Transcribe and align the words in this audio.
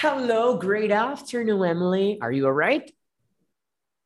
Hello, 0.00 0.56
great 0.56 0.92
afternoon, 0.92 1.64
Emily. 1.64 2.18
Are 2.22 2.30
you 2.30 2.46
all 2.46 2.52
right? 2.52 2.88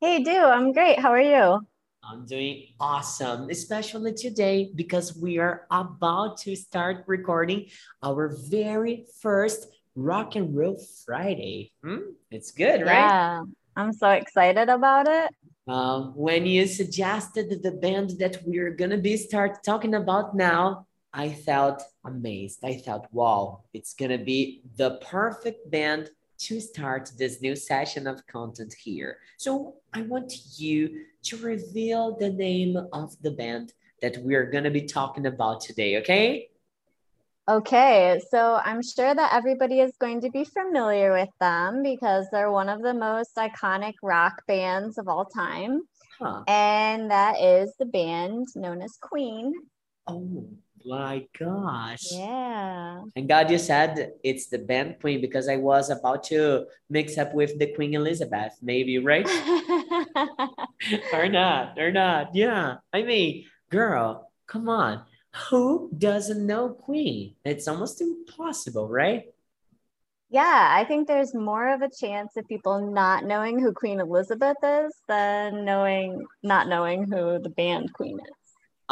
Hey, 0.01 0.23
Do, 0.23 0.35
I'm 0.35 0.73
great. 0.73 0.99
How 0.99 1.11
are 1.11 1.21
you? 1.21 1.61
I'm 2.03 2.25
doing 2.25 2.69
awesome, 2.81 3.51
especially 3.51 4.15
today 4.15 4.73
because 4.75 5.15
we 5.15 5.37
are 5.37 5.67
about 5.71 6.39
to 6.49 6.57
start 6.57 7.05
recording 7.07 7.67
our 8.03 8.35
very 8.49 9.05
first 9.21 9.67
Rock 9.95 10.35
and 10.35 10.57
Roll 10.57 10.83
Friday. 11.05 11.73
Hmm? 11.85 12.17
It's 12.31 12.53
good, 12.53 12.81
right? 12.81 13.13
Yeah, 13.13 13.43
I'm 13.77 13.93
so 13.93 14.09
excited 14.13 14.71
about 14.71 15.07
it. 15.09 15.31
Um, 15.69 16.15
when 16.17 16.47
you 16.47 16.67
suggested 16.69 17.63
the 17.63 17.73
band 17.73 18.17
that 18.19 18.39
we're 18.47 18.71
gonna 18.71 18.97
be 18.97 19.19
start 19.19 19.63
talking 19.63 19.93
about 19.93 20.35
now, 20.35 20.87
I 21.13 21.29
felt 21.29 21.83
amazed. 22.05 22.65
I 22.65 22.75
thought, 22.75 23.13
wow, 23.13 23.63
it's 23.73 23.95
gonna 23.95 24.19
be 24.19 24.63
the 24.77 24.99
perfect 25.03 25.71
band 25.71 26.11
to 26.39 26.61
start 26.61 27.11
this 27.17 27.41
new 27.41 27.55
session 27.55 28.07
of 28.07 28.27
content 28.27 28.75
here. 28.75 29.19
So 29.37 29.75
I 29.93 30.03
want 30.03 30.33
you 30.59 31.05
to 31.25 31.37
reveal 31.37 32.17
the 32.19 32.31
name 32.31 32.77
of 32.93 33.17
the 33.23 33.31
band 33.31 33.73
that 34.01 34.17
we're 34.19 34.51
gonna 34.51 34.71
be 34.71 34.83
talking 34.83 35.27
about 35.27 35.61
today, 35.61 35.99
okay? 35.99 36.49
Okay, 37.49 38.21
so 38.31 38.61
I'm 38.65 38.83
sure 38.83 39.15
that 39.15 39.33
everybody 39.35 39.81
is 39.81 39.93
going 39.99 40.21
to 40.21 40.31
be 40.31 40.45
familiar 40.45 41.13
with 41.13 41.29
them 41.41 41.83
because 41.83 42.27
they're 42.31 42.53
one 42.53 42.69
of 42.69 42.83
the 42.83 42.95
most 42.95 43.35
iconic 43.37 43.95
rock 44.01 44.45
bands 44.47 44.97
of 44.97 45.09
all 45.09 45.25
time. 45.25 45.83
Huh. 46.21 46.45
And 46.47 47.11
that 47.11 47.41
is 47.41 47.73
the 47.81 47.87
band 47.87 48.47
known 48.55 48.81
as 48.81 48.97
Queen. 49.01 49.53
Oh 50.07 50.49
my 50.85 51.27
gosh. 51.39 52.07
Yeah. 52.11 53.03
And 53.15 53.29
God, 53.29 53.51
you 53.51 53.59
said 53.59 54.13
it's 54.25 54.49
the 54.49 54.59
band 54.59 54.97
Queen 55.01 55.21
because 55.21 55.49
I 55.49 55.57
was 55.57 55.91
about 55.91 56.25
to 56.25 56.67
mix 56.91 57.19
up 57.19 57.35
with 57.35 57.59
the 57.59 57.73
Queen 57.75 57.95
Elizabeth, 57.95 58.53
maybe, 58.63 58.99
right? 58.99 59.29
or 61.13 61.29
not, 61.29 61.79
or 61.79 61.93
not. 61.93 62.35
Yeah. 62.35 62.77
I 62.93 63.03
mean, 63.03 63.45
girl, 63.71 64.31
come 64.47 64.69
on. 64.69 65.05
Who 65.49 65.91
doesn't 65.97 66.47
know 66.47 66.71
Queen? 66.71 67.37
It's 67.45 67.69
almost 67.69 68.01
impossible, 68.01 68.89
right? 68.89 69.25
yeah, 70.33 70.69
I 70.71 70.85
think 70.85 71.07
there's 71.07 71.35
more 71.35 71.75
of 71.75 71.83
a 71.83 71.91
chance 71.91 72.39
of 72.39 72.49
people 72.49 72.91
not 72.91 73.27
knowing 73.27 73.59
who 73.59 73.75
Queen 73.75 74.01
Elizabeth 74.01 74.57
is 74.63 74.95
than 75.07 75.67
knowing 75.67 76.25
not 76.43 76.69
knowing 76.69 77.05
who 77.05 77.39
the 77.39 77.51
band 77.51 77.93
Queen 77.93 78.19
is. 78.19 78.42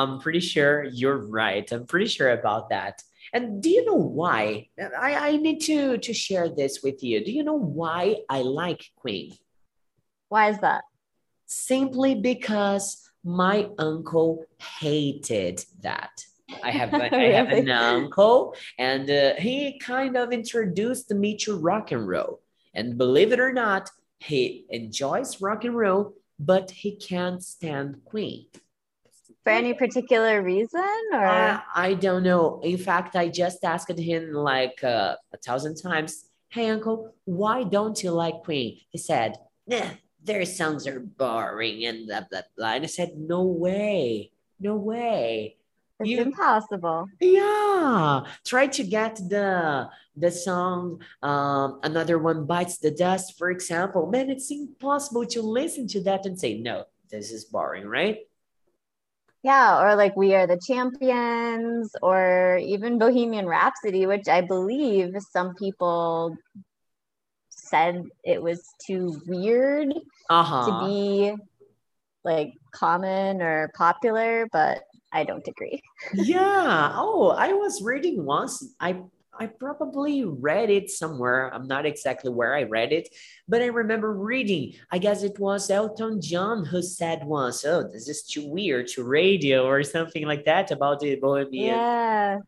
I'm 0.01 0.19
pretty 0.19 0.41
sure 0.41 0.85
you're 0.85 1.19
right. 1.19 1.71
I'm 1.71 1.87
pretty 1.87 2.07
sure 2.07 2.31
about 2.31 2.71
that. 2.71 3.03
And 3.33 3.63
do 3.63 3.69
you 3.69 3.85
know 3.85 3.95
why? 3.95 4.69
I, 4.79 5.15
I 5.29 5.37
need 5.37 5.61
to, 5.63 5.99
to 5.99 6.13
share 6.15 6.49
this 6.49 6.83
with 6.83 7.03
you. 7.03 7.25
Do 7.25 7.31
you 7.31 7.45
know 7.45 7.59
why 7.59 8.23
I 8.29 8.43
like 8.43 8.83
Queen? 8.97 9.37
Why 10.29 10.51
is 10.51 10.59
that? 10.61 10.85
Simply 11.47 12.15
because 12.15 13.09
my 13.23 13.69
uncle 13.79 14.47
hated 14.81 15.65
that. 15.83 16.11
I 16.63 16.71
have 16.71 16.95
a, 16.95 17.15
I 17.15 17.33
have 17.33 17.51
an 17.51 17.71
uncle, 17.71 18.55
and 18.79 19.09
uh, 19.09 19.35
he 19.39 19.79
kind 19.79 20.17
of 20.17 20.33
introduced 20.33 21.13
me 21.13 21.37
to 21.39 21.57
rock 21.57 21.93
and 21.93 22.09
roll. 22.09 22.41
And 22.75 22.97
believe 22.97 23.33
it 23.33 23.41
or 23.41 23.53
not, 23.53 23.91
he 24.19 24.65
enjoys 24.71 25.41
rock 25.41 25.65
and 25.65 25.77
roll, 25.77 26.15
but 26.39 26.71
he 26.71 26.97
can't 26.97 27.43
stand 27.43 28.01
Queen. 28.05 28.47
For 29.45 29.51
any 29.53 29.73
particular 29.75 30.43
reason 30.43 30.85
or 31.13 31.27
I, 31.27 31.63
I 31.75 31.95
don't 31.95 32.23
know. 32.23 32.61
In 32.63 32.77
fact, 32.77 33.17
I 33.17 33.29
just 33.29 33.65
asked 33.65 33.99
him 33.99 34.33
like 34.33 34.85
uh, 34.85 35.17
a 35.33 35.37
thousand 35.39 35.77
times, 35.77 36.27
Hey, 36.49 36.69
uncle, 36.69 37.15
why 37.25 37.63
don't 37.65 38.03
you 38.03 38.11
like 38.11 38.43
Queen? 38.45 38.79
He 38.91 38.99
said, 38.99 39.37
Nah, 39.67 39.91
their 40.23 40.45
songs 40.45 40.87
are 40.87 41.01
boring 41.01 41.85
and 41.87 42.07
blah, 42.07 42.23
blah, 42.31 42.43
blah. 42.57 42.73
And 42.75 42.85
I 42.85 42.89
said, 42.89 43.13
No 43.17 43.43
way. 43.45 44.33
No 44.59 44.77
way. 44.77 45.57
it's 46.01 46.11
You, 46.11 46.21
impossible. 46.21 47.07
yeah. 47.21 48.25
Try 48.45 48.67
to 48.67 48.83
get 48.85 49.17
the 49.17 49.89
the 50.17 50.31
song 50.31 51.01
um, 51.23 51.81
Another 51.83 52.19
One 52.19 52.45
Bites 52.45 52.77
the 52.79 52.91
Dust, 52.91 53.39
for 53.39 53.51
example. 53.51 54.07
Man, 54.11 54.29
it's 54.29 54.51
impossible 54.51 55.25
to 55.27 55.41
listen 55.41 55.87
to 55.89 56.01
that 56.03 56.27
and 56.27 56.39
say, 56.39 56.59
No, 56.59 56.85
this 57.11 57.31
is 57.33 57.45
boring, 57.47 57.87
right? 57.87 58.19
Yeah, 59.43 59.81
or 59.83 59.97
like 59.97 60.17
We 60.17 60.35
Are 60.35 60.47
the 60.47 60.61
Champions, 60.61 61.93
or 62.03 62.59
even 62.63 62.99
Bohemian 62.99 63.47
Rhapsody, 63.47 64.07
which 64.07 64.29
I 64.29 64.43
believe 64.43 65.15
some 65.33 65.55
people 65.55 66.37
said 67.49 68.05
it 68.25 68.43
was 68.43 68.61
too 68.87 69.21
weird 69.27 69.93
to 69.93 70.01
Uh-huh. 70.29 70.79
be 70.87 71.35
like 72.25 72.53
common 72.73 73.41
or 73.41 73.71
popular, 73.77 74.47
but 74.53 74.83
I 75.13 75.25
don't 75.25 75.47
agree. 75.47 75.81
Yeah. 76.15 76.93
Oh, 76.97 77.29
I 77.31 77.53
was 77.53 77.83
reading 77.83 78.25
once. 78.25 78.75
I 78.81 79.03
I 79.39 79.47
probably 79.47 80.25
read 80.25 80.71
it 80.71 80.91
somewhere. 80.91 81.53
I'm 81.55 81.67
not 81.67 81.87
exactly 81.87 82.31
where 82.31 82.55
I 82.55 82.65
read 82.65 82.93
it, 82.93 83.09
but 83.49 83.63
I 83.63 83.67
remember 83.67 84.13
reading. 84.13 84.75
I 84.91 84.99
guess 84.99 85.23
it 85.23 85.39
was 85.39 85.71
Elton 85.71 86.21
John 86.21 86.65
who 86.65 86.83
said 86.83 87.25
once, 87.25 87.65
"Oh, 87.65 87.83
this 87.85 88.09
is 88.09 88.23
too 88.25 88.47
weird 88.49 88.89
to 88.89 89.05
radio" 89.05 89.67
or 89.67 89.83
something 89.83 90.27
like 90.27 90.45
that 90.45 90.71
about 90.71 91.01
the 91.01 91.17
Bohemian. 91.17 91.77
Yeah. 91.77 92.39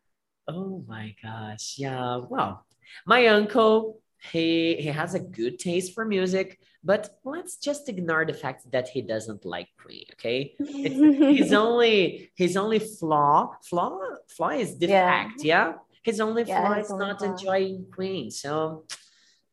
Oh 0.49 0.85
my 0.87 1.15
gosh. 1.23 1.77
Yeah. 1.79 2.21
Well, 2.29 2.67
my 3.07 3.27
uncle, 3.29 4.01
he 4.33 4.77
he 4.77 4.89
has 4.89 5.15
a 5.15 5.21
good 5.21 5.59
taste 5.59 5.95
for 5.95 6.05
music, 6.05 6.59
but 6.85 7.11
let's 7.25 7.57
just 7.57 7.89
ignore 7.89 8.27
the 8.27 8.35
fact 8.35 8.71
that 8.73 8.89
he 8.89 9.03
doesn't 9.03 9.45
like 9.45 9.69
Queen, 9.81 10.05
okay? 10.15 10.55
It's 10.59 11.39
his 11.39 11.53
only 11.53 12.31
his 12.35 12.57
only 12.57 12.81
flaw, 12.81 13.55
flaw, 13.63 13.99
flaw 14.29 14.51
is 14.51 14.77
Yeah. 14.81 15.29
defect, 15.29 15.45
yeah? 15.45 15.75
His 16.03 16.21
only 16.21 16.45
Yeah, 16.45 16.61
flaw 16.67 16.75
his 16.75 16.87
is 16.87 16.93
only 16.93 17.07
not 17.07 17.19
flaw. 17.19 17.31
enjoying 17.33 17.87
Queen. 17.93 18.31
So, 18.31 18.85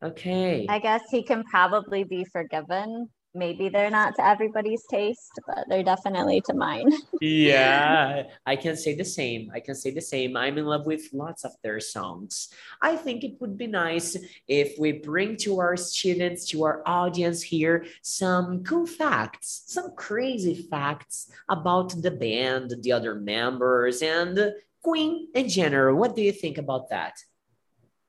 okay. 0.03 0.65
I 0.69 0.79
guess 0.79 1.03
he 1.11 1.23
can 1.23 1.43
probably 1.43 2.03
be 2.03 2.25
forgiven. 2.25 3.09
Maybe 3.35 3.69
they're 3.69 3.91
not 3.91 4.15
to 4.15 4.25
everybody's 4.25 4.83
taste, 4.89 5.39
but 5.45 5.65
they're 5.69 5.83
definitely 5.83 6.41
to 6.41 6.53
mine. 6.55 6.91
Yeah, 7.21 8.23
I 8.45 8.55
can 8.55 8.75
say 8.77 8.95
the 8.95 9.05
same. 9.05 9.51
I 9.53 9.59
can 9.59 9.75
say 9.75 9.91
the 9.91 10.01
same. 10.01 10.35
I'm 10.37 10.57
in 10.57 10.65
love 10.65 10.85
with 10.87 11.09
lots 11.13 11.43
of 11.43 11.51
their 11.61 11.79
songs. 11.79 12.47
I 12.81 12.95
think 12.95 13.23
it 13.23 13.35
would 13.41 13.57
be 13.57 13.67
nice 13.67 14.17
if 14.47 14.79
we 14.79 14.93
bring 14.93 15.35
to 15.45 15.59
our 15.59 15.75
students, 15.77 16.47
to 16.51 16.63
our 16.63 16.81
audience 16.87 17.43
here, 17.43 17.85
some 18.01 18.63
cool 18.63 18.87
facts, 18.87 19.63
some 19.67 19.91
crazy 19.95 20.55
facts 20.55 21.29
about 21.49 22.01
the 22.01 22.11
band, 22.11 22.73
the 22.81 22.93
other 22.93 23.15
members, 23.15 24.01
and 24.01 24.53
Queen 24.89 25.27
in 25.35 25.47
general. 25.47 25.95
What 25.95 26.15
do 26.15 26.21
you 26.21 26.31
think 26.31 26.57
about 26.57 26.89
that? 26.89 27.13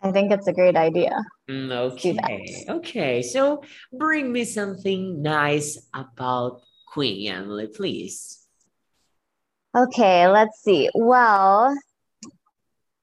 I 0.03 0.13
think 0.13 0.33
it's 0.33 0.47
a 0.47 0.53
great 0.53 0.77
idea. 0.77 1.15
Mm, 1.49 1.69
Let's 1.69 2.03
do 2.03 2.15
that. 2.15 2.25
Okay, 2.25 2.65
okay. 2.69 3.23
So 3.23 3.63
bring 3.93 4.33
me 4.33 4.45
something 4.45 5.21
nice 5.21 5.87
about 5.93 6.63
Queen, 6.87 7.31
Emily, 7.31 7.67
please. 7.67 8.47
Okay, 9.77 10.27
let's 10.27 10.63
see. 10.63 10.89
Well, 10.95 11.77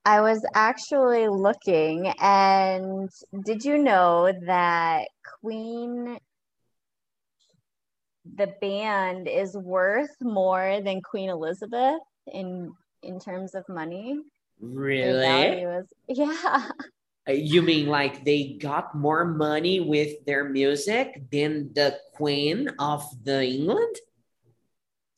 I 0.04 0.22
was 0.22 0.44
actually 0.56 1.28
looking, 1.28 2.08
and 2.20 3.10
did 3.46 3.64
you 3.64 3.78
know 3.78 4.34
that 4.48 5.08
Queen, 5.40 6.18
the 8.36 8.48
band, 8.60 9.28
is 9.28 9.56
worth 9.56 10.16
more 10.20 10.82
than 10.84 11.02
Queen 11.02 11.30
Elizabeth 11.30 12.02
in 12.34 12.74
in 13.08 13.20
terms 13.20 13.56
of 13.56 13.68
money? 13.70 14.20
Really? 14.60 15.64
is, 15.64 15.88
yeah. 16.08 16.70
Uh, 17.28 17.32
You 17.32 17.62
mean 17.62 17.88
like 17.88 18.24
they 18.24 18.58
got 18.60 18.96
more 18.96 19.26
money 19.26 19.80
with 19.80 20.26
their 20.26 20.48
music 20.50 21.24
than 21.32 21.74
the 21.74 21.98
Queen 22.14 22.70
of 22.80 23.04
the 23.24 23.44
England? 23.44 23.96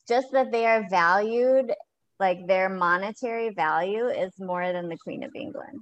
Just 0.08 0.32
that 0.32 0.50
they 0.50 0.66
are 0.66 0.86
valued, 0.90 1.72
like 2.18 2.46
their 2.46 2.68
monetary 2.68 3.50
value 3.50 4.06
is 4.06 4.32
more 4.38 4.72
than 4.72 4.88
the 4.88 4.98
Queen 4.98 5.22
of 5.22 5.30
England. 5.34 5.78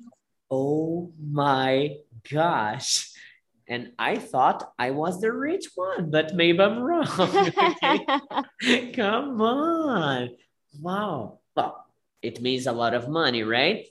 Oh 0.50 1.12
my 1.20 1.96
gosh. 2.30 3.10
And 3.68 3.92
I 3.98 4.16
thought 4.16 4.72
I 4.78 4.92
was 4.92 5.20
the 5.20 5.32
rich 5.32 5.68
one, 5.74 6.10
but 6.10 6.34
maybe 6.34 6.60
I'm 6.60 6.80
wrong. 6.80 7.04
Come 8.94 9.40
on. 9.42 10.30
Wow. 10.80 11.40
Well, 11.54 11.87
it 12.22 12.40
means 12.40 12.66
a 12.66 12.72
lot 12.72 12.94
of 12.94 13.08
money, 13.08 13.42
right? 13.42 13.86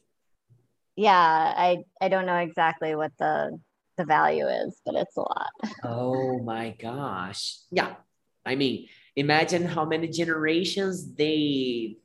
yeah, 0.98 1.54
I 1.56 1.86
I 2.02 2.10
don't 2.10 2.26
know 2.26 2.38
exactly 2.38 2.96
what 2.96 3.14
the 3.18 3.58
the 3.98 4.04
value 4.04 4.48
is, 4.48 4.82
but 4.84 4.96
it's 4.96 5.16
a 5.16 5.22
lot. 5.22 5.52
Oh 5.84 6.40
my 6.44 6.76
gosh. 6.78 7.58
Yeah. 7.72 7.96
I 8.46 8.56
mean, 8.56 8.88
imagine 9.16 9.64
how 9.64 9.86
many 9.86 10.10
generations 10.10 11.14
they 11.14 11.98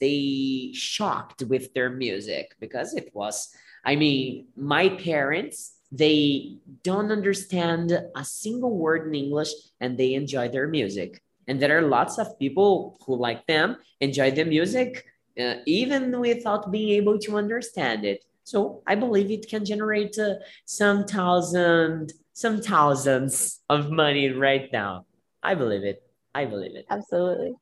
they 0.00 0.72
shocked 0.74 1.42
with 1.42 1.74
their 1.74 1.90
music 1.90 2.56
because 2.58 2.94
it 2.94 3.14
was 3.14 3.54
I 3.84 3.96
mean, 3.96 4.46
my 4.56 4.88
parents, 4.88 5.74
they 5.90 6.58
don't 6.82 7.12
understand 7.12 7.92
a 7.92 8.24
single 8.24 8.78
word 8.78 9.08
in 9.08 9.14
English 9.14 9.50
and 9.80 9.98
they 9.98 10.14
enjoy 10.14 10.48
their 10.48 10.68
music. 10.68 11.20
And 11.48 11.60
there 11.60 11.76
are 11.76 11.82
lots 11.82 12.18
of 12.18 12.38
people 12.38 12.96
who 13.04 13.16
like 13.16 13.44
them, 13.46 13.76
enjoy 14.00 14.30
the 14.30 14.44
music, 14.44 15.04
uh, 15.40 15.56
even 15.66 16.18
without 16.20 16.70
being 16.70 16.90
able 16.90 17.18
to 17.20 17.36
understand 17.36 18.04
it. 18.04 18.24
So 18.44 18.82
I 18.86 18.94
believe 18.94 19.30
it 19.30 19.48
can 19.48 19.64
generate 19.64 20.18
uh, 20.18 20.34
some 20.64 21.04
thousand, 21.04 22.12
some 22.32 22.60
thousands 22.60 23.60
of 23.68 23.90
money 23.90 24.30
right 24.30 24.68
now. 24.72 25.06
I 25.42 25.54
believe 25.54 25.84
it. 25.84 26.02
I 26.34 26.44
believe 26.46 26.74
it. 26.74 26.86
Absolutely. 26.90 27.54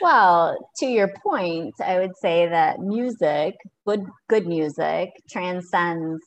Well, 0.00 0.56
to 0.78 0.86
your 0.86 1.12
point, 1.22 1.74
I 1.80 1.98
would 1.98 2.16
say 2.16 2.48
that 2.48 2.80
music, 2.80 3.54
good 3.86 4.04
good 4.28 4.46
music, 4.46 5.10
transcends 5.30 6.22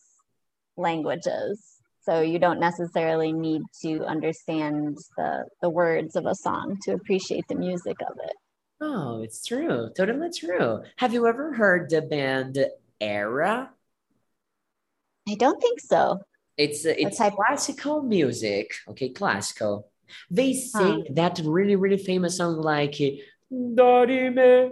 languages. 0.78 1.64
So 2.02 2.22
you 2.22 2.40
don't 2.40 2.60
necessarily 2.60 3.34
need 3.34 3.64
to 3.82 4.06
understand 4.06 4.98
the 5.18 5.46
the 5.62 5.70
words 5.70 6.16
of 6.16 6.26
a 6.26 6.36
song 6.36 6.78
to 6.84 6.94
appreciate 6.94 7.48
the 7.48 7.56
music 7.56 7.98
of 8.02 8.16
it. 8.24 8.36
Oh, 8.80 9.22
it's 9.24 9.46
true. 9.46 9.90
Totally 9.96 10.30
true. 10.32 10.84
Have 10.98 11.14
you 11.14 11.28
ever 11.28 11.54
heard 11.54 11.90
the 11.90 12.02
band 12.02 12.64
Era? 13.02 13.72
I 15.28 15.36
don't 15.36 15.60
think 15.62 15.80
so. 15.80 16.20
It's 16.58 16.86
it's 16.86 17.18
type- 17.18 17.34
classical 17.34 18.02
music. 18.02 18.74
Okay, 18.88 19.10
classical. 19.10 19.90
They 20.32 20.54
sing 20.54 21.06
huh. 21.08 21.14
that 21.16 21.42
really 21.44 21.76
really 21.76 21.98
famous 21.98 22.38
song 22.38 22.62
like 22.62 22.96
Dorime. 23.52 24.72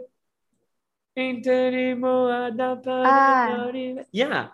Ah. 2.88 3.70
Yeah. 3.74 4.04
Yeah. 4.12 4.48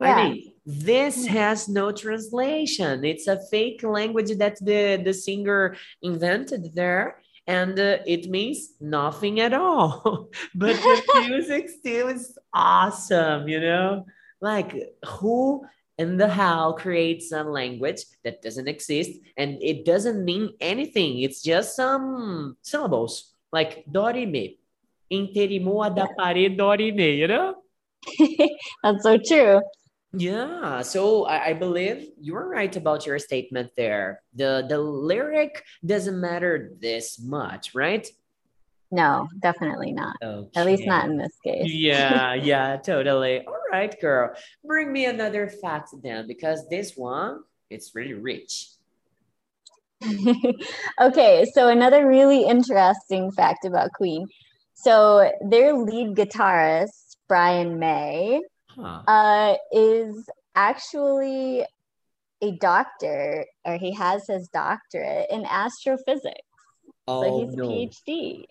I 0.00 0.28
mean, 0.28 0.52
this 0.64 1.26
has 1.26 1.68
no 1.68 1.90
translation. 1.92 3.04
It's 3.04 3.26
a 3.26 3.40
fake 3.50 3.82
language 3.82 4.30
that 4.38 4.58
the, 4.64 5.00
the 5.02 5.12
singer 5.12 5.76
invented 6.02 6.74
there, 6.74 7.20
and 7.48 7.80
uh, 7.80 7.98
it 8.06 8.28
means 8.28 8.74
nothing 8.78 9.40
at 9.40 9.54
all. 9.54 10.28
but 10.54 10.76
the 10.76 11.24
music 11.28 11.68
still 11.70 12.08
is 12.08 12.38
awesome, 12.52 13.48
you 13.48 13.58
know? 13.58 14.04
Like, 14.40 14.76
who 15.06 15.64
in 15.96 16.18
the 16.18 16.28
how 16.28 16.72
creates 16.72 17.32
a 17.32 17.42
language 17.42 18.04
that 18.22 18.42
doesn't 18.42 18.68
exist 18.68 19.18
and 19.36 19.56
it 19.62 19.86
doesn't 19.86 20.24
mean 20.24 20.52
anything? 20.60 21.22
It's 21.22 21.42
just 21.42 21.74
some 21.74 22.58
syllables, 22.62 23.32
like 23.50 23.84
dorime. 23.90 24.58
Interimo 25.10 25.88
da 25.96 26.06
parede 26.18 26.58
dorime, 26.58 27.16
you 27.16 27.26
know? 27.26 27.54
That's 28.82 29.02
so 29.02 29.16
true. 29.16 29.62
Yeah, 30.12 30.80
so 30.82 31.26
I, 31.26 31.48
I 31.48 31.52
believe 31.52 32.08
you're 32.18 32.48
right 32.48 32.74
about 32.74 33.04
your 33.04 33.18
statement 33.18 33.72
there. 33.76 34.22
The 34.34 34.64
the 34.66 34.78
lyric 34.78 35.64
doesn't 35.84 36.18
matter 36.18 36.72
this 36.80 37.20
much, 37.20 37.74
right? 37.74 38.08
No, 38.90 39.28
definitely 39.40 39.92
not. 39.92 40.16
Okay. 40.22 40.48
At 40.56 40.64
least 40.64 40.86
not 40.86 41.04
in 41.04 41.18
this 41.18 41.36
case. 41.44 41.70
yeah, 41.70 42.32
yeah, 42.52 42.78
totally. 42.78 43.44
All 43.46 43.60
right, 43.70 43.94
girl. 44.00 44.34
Bring 44.64 44.92
me 44.92 45.04
another 45.04 45.48
fact 45.48 45.90
then, 46.02 46.26
because 46.26 46.66
this 46.70 46.96
one 46.96 47.42
it's 47.70 47.94
really 47.94 48.14
rich. 48.14 48.68
okay, 51.00 51.44
so 51.52 51.68
another 51.68 52.06
really 52.06 52.44
interesting 52.44 53.30
fact 53.32 53.64
about 53.64 53.92
Queen. 53.92 54.26
So 54.74 55.30
their 55.42 55.74
lead 55.74 56.14
guitarist, 56.16 57.16
Brian 57.28 57.78
May, 57.78 58.40
huh. 58.80 59.02
uh, 59.06 59.56
is 59.72 60.28
actually 60.54 61.64
a 62.40 62.52
doctor, 62.52 63.44
or 63.64 63.76
he 63.76 63.92
has 63.94 64.26
his 64.26 64.48
doctorate 64.48 65.26
in 65.30 65.44
astrophysics. 65.44 66.40
Oh, 67.06 67.22
so 67.22 67.46
he's 67.46 67.56
no. 67.56 67.64
a 67.64 67.66
PhD. 67.66 68.44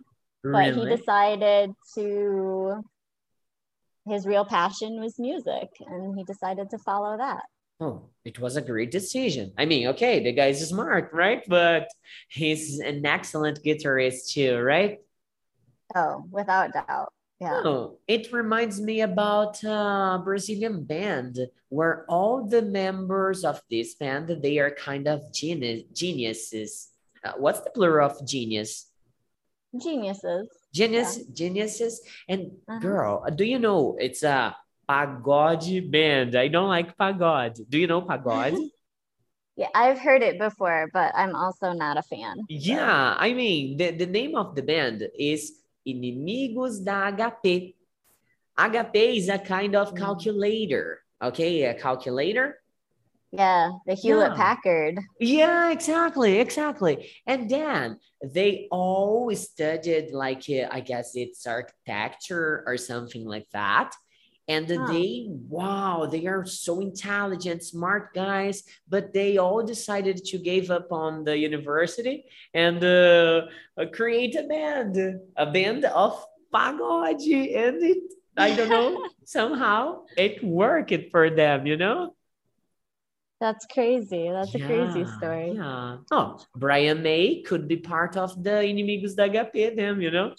Really? 0.43 0.71
But 0.71 0.75
he 0.75 0.95
decided 0.95 1.73
to, 1.95 2.83
his 4.05 4.25
real 4.25 4.45
passion 4.45 4.99
was 4.99 5.19
music, 5.19 5.69
and 5.85 6.17
he 6.17 6.23
decided 6.23 6.69
to 6.71 6.77
follow 6.77 7.17
that. 7.17 7.43
Oh, 7.79 8.09
it 8.25 8.39
was 8.39 8.55
a 8.55 8.61
great 8.61 8.89
decision. 8.89 9.53
I 9.57 9.65
mean, 9.65 9.87
okay, 9.89 10.23
the 10.23 10.31
guy's 10.31 10.67
smart, 10.67 11.11
right? 11.13 11.43
But 11.47 11.87
he's 12.27 12.79
an 12.79 13.05
excellent 13.05 13.63
guitarist 13.63 14.31
too, 14.31 14.57
right? 14.57 14.99
Oh, 15.95 16.25
without 16.31 16.73
doubt. 16.73 17.13
Yeah. 17.39 17.61
Oh, 17.63 17.99
it 18.07 18.33
reminds 18.33 18.81
me 18.81 19.01
about 19.01 19.63
a 19.63 20.19
Brazilian 20.23 20.83
band 20.83 21.37
where 21.69 22.05
all 22.09 22.47
the 22.47 22.63
members 22.63 23.45
of 23.45 23.61
this 23.69 23.93
band 23.93 24.41
they 24.41 24.57
are 24.57 24.71
kind 24.71 25.07
of 25.07 25.21
genius 25.31 25.83
geniuses. 25.93 26.89
Uh, 27.23 27.33
what's 27.37 27.61
the 27.61 27.69
plural 27.69 28.09
of 28.09 28.25
genius? 28.25 28.89
Geniuses. 29.79 30.49
Genius, 30.73 31.17
yeah. 31.17 31.23
geniuses. 31.33 32.01
And 32.27 32.57
uh-huh. 32.67 32.79
girl, 32.79 33.25
do 33.29 33.43
you 33.43 33.59
know 33.59 33.97
it's 33.99 34.23
a 34.23 34.55
pagode 34.89 35.91
band? 35.91 36.35
I 36.35 36.47
don't 36.47 36.69
like 36.69 36.97
pagode. 36.97 37.69
Do 37.69 37.77
you 37.77 37.85
know 37.85 38.01
pagode? 38.01 38.57
yeah, 39.55 39.69
I've 39.75 39.99
heard 39.99 40.23
it 40.23 40.39
before, 40.39 40.89
but 40.91 41.13
I'm 41.13 41.35
also 41.35 41.73
not 41.73 41.97
a 41.97 42.01
fan. 42.01 42.37
Yeah. 42.49 43.13
I 43.17 43.33
mean 43.33 43.77
the, 43.77 43.91
the 43.91 44.07
name 44.07 44.35
of 44.35 44.55
the 44.55 44.63
band 44.63 45.07
is 45.13 45.53
inimigos 45.87 46.83
da 46.83 47.11
HP. 47.11 47.75
HP 48.57 49.17
is 49.17 49.29
a 49.29 49.37
kind 49.37 49.75
of 49.75 49.93
mm. 49.93 49.97
calculator, 49.97 51.01
okay? 51.21 51.63
A 51.63 51.73
calculator. 51.73 52.59
Yeah, 53.31 53.71
the 53.85 53.93
Hewlett 53.93 54.31
yeah. 54.31 54.37
Packard. 54.37 54.99
Yeah, 55.19 55.71
exactly, 55.71 56.39
exactly. 56.39 57.11
And 57.27 57.49
then 57.49 57.99
they 58.23 58.67
all 58.71 59.33
studied, 59.35 60.11
like, 60.11 60.43
uh, 60.49 60.67
I 60.71 60.79
guess 60.79 61.15
it's 61.15 61.45
architecture 61.45 62.63
or 62.65 62.77
something 62.77 63.25
like 63.25 63.47
that 63.51 63.93
and 64.47 64.69
huh. 64.69 64.87
they 64.87 65.27
wow 65.49 66.07
they 66.09 66.25
are 66.25 66.45
so 66.45 66.79
intelligent 66.79 67.63
smart 67.63 68.13
guys 68.13 68.63
but 68.87 69.13
they 69.13 69.37
all 69.37 69.63
decided 69.63 70.17
to 70.23 70.37
give 70.37 70.71
up 70.71 70.91
on 70.91 71.23
the 71.23 71.37
university 71.37 72.25
and 72.53 72.83
uh, 72.83 73.41
create 73.93 74.35
a 74.35 74.43
band 74.43 74.97
a 75.35 75.45
band 75.51 75.85
of 75.85 76.25
pagode 76.53 77.55
and 77.55 77.83
it 77.83 78.13
i 78.37 78.55
don't 78.55 78.69
know 78.69 79.09
somehow 79.25 80.01
it 80.17 80.43
worked 80.43 81.11
for 81.11 81.29
them 81.29 81.65
you 81.65 81.77
know? 81.77 82.13
That's 83.39 83.67
crazy. 83.67 84.29
That's 84.31 84.51
yeah, 84.55 84.63
a 84.63 84.67
crazy 84.67 85.05
story. 85.17 85.51
yeah. 85.51 85.97
Oh 86.09 86.39
brian 86.55 87.03
may 87.03 87.43
could 87.43 87.67
be 87.67 87.77
part 87.77 88.17
of 88.17 88.33
the 88.43 88.65
inimigos 88.65 89.15
da 89.15 89.29
hp 89.29 89.75
them 89.75 90.01
you 90.01 90.09
know 90.09 90.33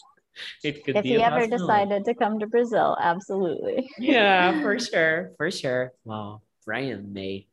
it 0.63 0.85
could 0.85 0.97
if 0.97 1.03
be 1.03 1.11
he 1.11 1.23
ever 1.23 1.47
decided 1.47 2.05
to 2.05 2.15
come 2.15 2.39
to 2.39 2.47
Brazil, 2.47 2.97
absolutely. 3.01 3.91
yeah, 3.99 4.61
for 4.63 4.79
sure, 4.79 5.33
for 5.37 5.51
sure. 5.51 5.93
Wow, 6.05 6.43
Brian 6.65 7.13
May, 7.13 7.47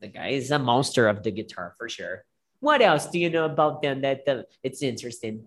the 0.00 0.08
guy 0.08 0.28
is 0.28 0.50
a 0.50 0.58
monster 0.58 1.08
of 1.08 1.22
the 1.22 1.30
guitar 1.30 1.74
for 1.78 1.88
sure. 1.88 2.24
What 2.60 2.82
else 2.82 3.06
do 3.06 3.18
you 3.18 3.30
know 3.30 3.46
about 3.46 3.82
them 3.82 4.02
that 4.02 4.28
uh, 4.28 4.42
it's 4.62 4.82
interesting? 4.82 5.46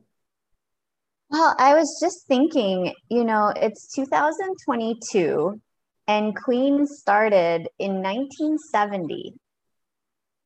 Well, 1.30 1.56
I 1.58 1.74
was 1.74 2.00
just 2.00 2.28
thinking, 2.28 2.94
you 3.10 3.24
know, 3.24 3.54
it's 3.56 3.92
2022 3.94 5.60
and 6.08 6.36
Queen 6.36 6.86
started 6.86 7.68
in 7.80 8.02
1970. 8.02 9.34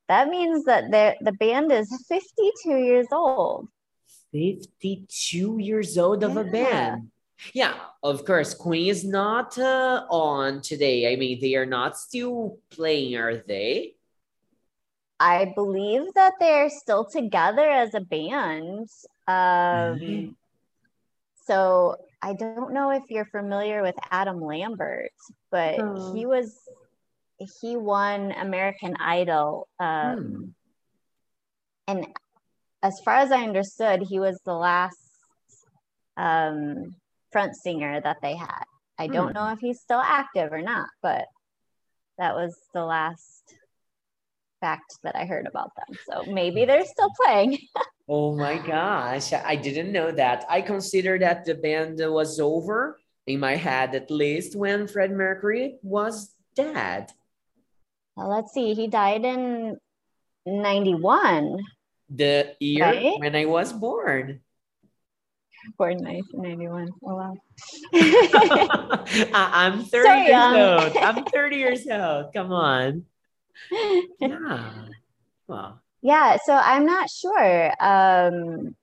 That 0.07 0.29
means 0.29 0.63
that 0.65 0.91
the, 0.91 1.15
the 1.21 1.33
band 1.33 1.71
is 1.71 1.89
52 2.07 2.77
years 2.77 3.07
old. 3.11 3.67
52 4.37 5.57
years 5.59 5.97
old 5.97 6.23
of 6.23 6.35
yeah. 6.35 6.41
a 6.41 6.43
band. 6.43 7.11
Yeah, 7.53 7.73
of 8.03 8.25
course, 8.25 8.53
Queen 8.53 8.87
is 8.89 9.03
not 9.03 9.57
uh, 9.57 10.05
on 10.09 10.61
today. 10.61 11.11
I 11.11 11.15
mean, 11.15 11.39
they 11.39 11.55
are 11.55 11.65
not 11.65 11.97
still 11.97 12.57
playing, 12.71 13.15
are 13.15 13.37
they? 13.37 13.95
I 15.19 15.53
believe 15.55 16.13
that 16.15 16.33
they're 16.39 16.69
still 16.69 17.05
together 17.05 17.67
as 17.67 17.93
a 17.93 18.01
band. 18.01 18.89
Um, 19.27 19.97
mm-hmm. 19.97 20.29
So 21.45 21.97
I 22.21 22.33
don't 22.33 22.73
know 22.73 22.91
if 22.91 23.03
you're 23.09 23.25
familiar 23.25 23.81
with 23.81 23.95
Adam 24.11 24.41
Lambert, 24.41 25.11
but 25.49 25.79
oh. 25.79 26.13
he 26.13 26.25
was 26.25 26.55
he 27.61 27.77
won 27.77 28.31
American 28.31 28.95
Idol. 28.99 29.67
Um, 29.79 30.17
hmm. 30.17 30.43
And 31.89 32.07
as 32.83 32.99
far 33.01 33.15
as 33.15 33.31
I 33.31 33.43
understood, 33.43 34.01
he 34.01 34.19
was 34.19 34.39
the 34.45 34.53
last 34.53 34.97
um, 36.15 36.95
front 37.31 37.55
singer 37.55 37.99
that 38.01 38.17
they 38.21 38.35
had. 38.35 38.63
I 38.99 39.07
don't 39.07 39.29
hmm. 39.29 39.33
know 39.33 39.51
if 39.51 39.59
he's 39.59 39.79
still 39.79 39.99
active 39.99 40.51
or 40.51 40.61
not, 40.61 40.87
but 41.01 41.25
that 42.17 42.35
was 42.35 42.57
the 42.73 42.83
last 42.83 43.43
fact 44.59 44.97
that 45.03 45.15
I 45.15 45.25
heard 45.25 45.45
about 45.45 45.71
them. 45.75 45.97
So 46.09 46.31
maybe 46.31 46.65
they're 46.65 46.85
still 46.85 47.11
playing. 47.23 47.59
oh 48.09 48.35
my 48.35 48.57
gosh, 48.57 49.33
I 49.33 49.55
didn't 49.55 49.91
know 49.91 50.11
that. 50.11 50.45
I 50.49 50.61
consider 50.61 51.19
that 51.19 51.45
the 51.45 51.55
band 51.55 51.99
was 51.99 52.39
over 52.39 52.99
in 53.27 53.39
my 53.39 53.55
head, 53.55 53.93
at 53.93 54.09
least 54.09 54.55
when 54.55 54.87
Fred 54.87 55.11
Mercury 55.11 55.77
was 55.83 56.33
dead. 56.55 57.11
Well, 58.15 58.29
let's 58.29 58.51
see. 58.51 58.73
He 58.73 58.87
died 58.87 59.25
in 59.25 59.77
91. 60.47 61.59
The 62.09 62.55
year 62.59 62.85
Right. 62.85 63.19
when 63.19 63.35
I 63.35 63.45
was 63.45 63.73
born. 63.73 64.39
Born 65.77 65.97
1991. 65.99 66.89
Oh, 67.03 67.15
wow. 67.15 67.35
I'm 69.33 69.83
30 69.91 70.07
So 70.07 70.15
years 70.15 70.53
old. 70.55 70.97
I'm 70.97 71.25
30 71.33 71.55
years 71.57 71.87
old. 71.87 72.33
Come 72.33 72.51
on. 72.53 73.05
Yeah. 74.19 74.71
Well, 75.47 75.81
yeah, 76.01 76.37
so 76.45 76.53
I'm 76.53 76.85
not 76.85 77.09
sure. 77.09 77.73
Um, 77.83 78.75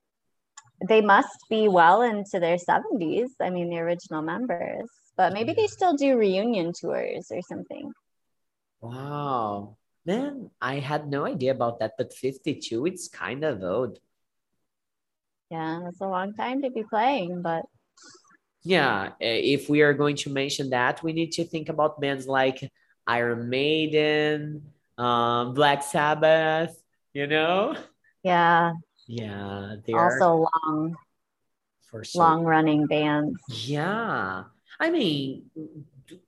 they 0.87 1.01
must 1.01 1.45
be 1.49 1.67
well 1.67 2.01
into 2.03 2.39
their 2.39 2.57
70s. 2.57 3.29
I 3.41 3.49
mean, 3.49 3.69
the 3.69 3.79
original 3.79 4.21
members, 4.21 4.89
but 5.17 5.33
maybe 5.33 5.53
they 5.53 5.67
still 5.67 5.95
do 5.95 6.17
reunion 6.17 6.73
tours 6.73 7.31
or 7.31 7.41
something. 7.41 7.91
wow. 8.81 9.77
Man, 10.05 10.51
I 10.61 10.79
had 10.79 11.09
no 11.09 11.25
idea 11.25 11.51
about 11.51 11.79
that, 11.79 11.95
but 11.97 12.13
52, 12.13 12.85
it's 12.85 13.07
kind 13.07 13.43
of 13.43 13.61
old. 13.61 13.99
Yeah, 15.49 15.81
that's 15.83 16.01
a 16.01 16.07
long 16.07 16.33
time 16.35 16.61
to 16.63 16.69
be 16.69 16.83
playing, 16.83 17.41
but 17.41 17.65
Yeah, 18.63 19.11
eh, 19.21 19.41
if 19.53 19.69
we 19.69 19.81
are 19.81 19.93
going 19.93 20.15
to 20.17 20.29
mention 20.31 20.71
that, 20.71 21.03
we 21.03 21.13
need 21.13 21.31
to 21.33 21.45
think 21.45 21.69
about 21.69 22.01
bands 22.01 22.27
like 22.27 22.71
Iron 23.05 23.49
Maiden, 23.49 24.63
um, 24.97 25.53
Black 25.53 25.83
Sabbath, 25.83 26.75
you 27.13 27.27
know? 27.27 27.75
yeah, 28.23 28.73
Yeah, 29.07 29.75
they 29.85 29.93
are 29.93 30.19
also 30.19 30.47
long, 30.65 30.95
for 31.89 32.03
sure. 32.03 32.21
long 32.21 32.43
running 32.43 32.87
bands. 32.87 33.39
Yeah. 33.47 34.43
I 34.79 34.89
mean, 34.89 35.49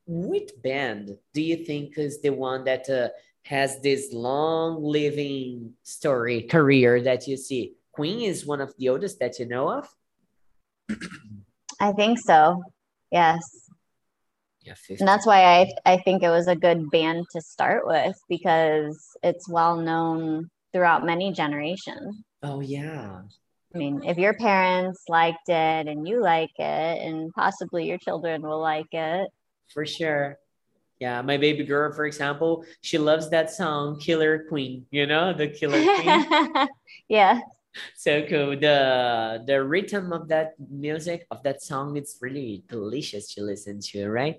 which 0.06 0.52
band 0.64 1.18
do 1.34 1.42
you 1.42 1.58
think 1.66 1.98
is 1.98 2.22
the 2.22 2.30
one 2.30 2.64
that 2.66 2.90
uh, 2.90 3.10
has 3.48 3.82
this 3.82 4.12
long 4.12 4.84
living 4.84 5.74
story 5.84 6.44
career 6.44 7.02
that 7.02 7.28
you 7.28 7.38
see? 7.38 7.74
Queen 7.94 8.22
is 8.22 8.46
one 8.46 8.62
of 8.62 8.74
the 8.78 8.90
oldest 8.90 9.20
that 9.20 9.40
you 9.40 9.48
know 9.48 9.70
of? 9.70 9.88
I 11.80 11.94
think 11.94 12.20
so. 12.20 12.62
Yes. 13.12 13.40
Yeah, 14.62 14.74
50. 14.74 14.98
And 15.00 15.08
that's 15.08 15.26
why 15.26 15.44
I, 15.44 15.72
I 15.86 15.98
think 15.98 16.24
it 16.24 16.30
was 16.30 16.48
a 16.48 16.56
good 16.56 16.90
band 16.92 17.26
to 17.32 17.42
start 17.42 17.88
with 17.88 18.16
because 18.28 19.00
it's 19.24 19.50
well 19.50 19.78
known 19.78 20.50
throughout 20.74 21.06
many 21.06 21.32
generations. 21.32 22.18
Oh, 22.44 22.60
yeah. 22.60 23.22
I 23.74 23.78
mean, 23.78 24.04
if 24.04 24.18
your 24.18 24.34
parents 24.34 25.04
liked 25.08 25.48
it 25.48 25.88
and 25.88 26.08
you 26.08 26.22
like 26.22 26.52
it, 26.58 26.64
and 27.06 27.32
possibly 27.34 27.88
your 27.88 27.98
children 27.98 28.42
will 28.42 28.60
like 28.60 28.94
it. 28.94 29.30
For 29.74 29.86
sure. 29.86 30.38
Yeah, 31.00 31.22
my 31.22 31.38
baby 31.38 31.64
girl, 31.64 31.94
for 31.94 32.06
example, 32.06 32.66
she 32.82 32.98
loves 32.98 33.30
that 33.30 33.52
song, 33.52 34.00
Killer 34.00 34.46
Queen, 34.50 34.86
you 34.90 35.06
know, 35.06 35.32
the 35.32 35.48
Killer 35.48 35.78
Queen. 35.78 36.68
yeah. 37.08 37.40
So 37.96 38.26
cool. 38.26 38.58
The 38.58 39.44
the 39.46 39.64
rhythm 39.64 40.12
of 40.12 40.28
that 40.30 40.54
music, 40.58 41.28
of 41.30 41.44
that 41.44 41.62
song, 41.62 41.98
it's 41.98 42.18
really 42.20 42.64
delicious 42.68 43.34
to 43.36 43.44
listen 43.44 43.80
to, 43.94 44.10
right? 44.10 44.38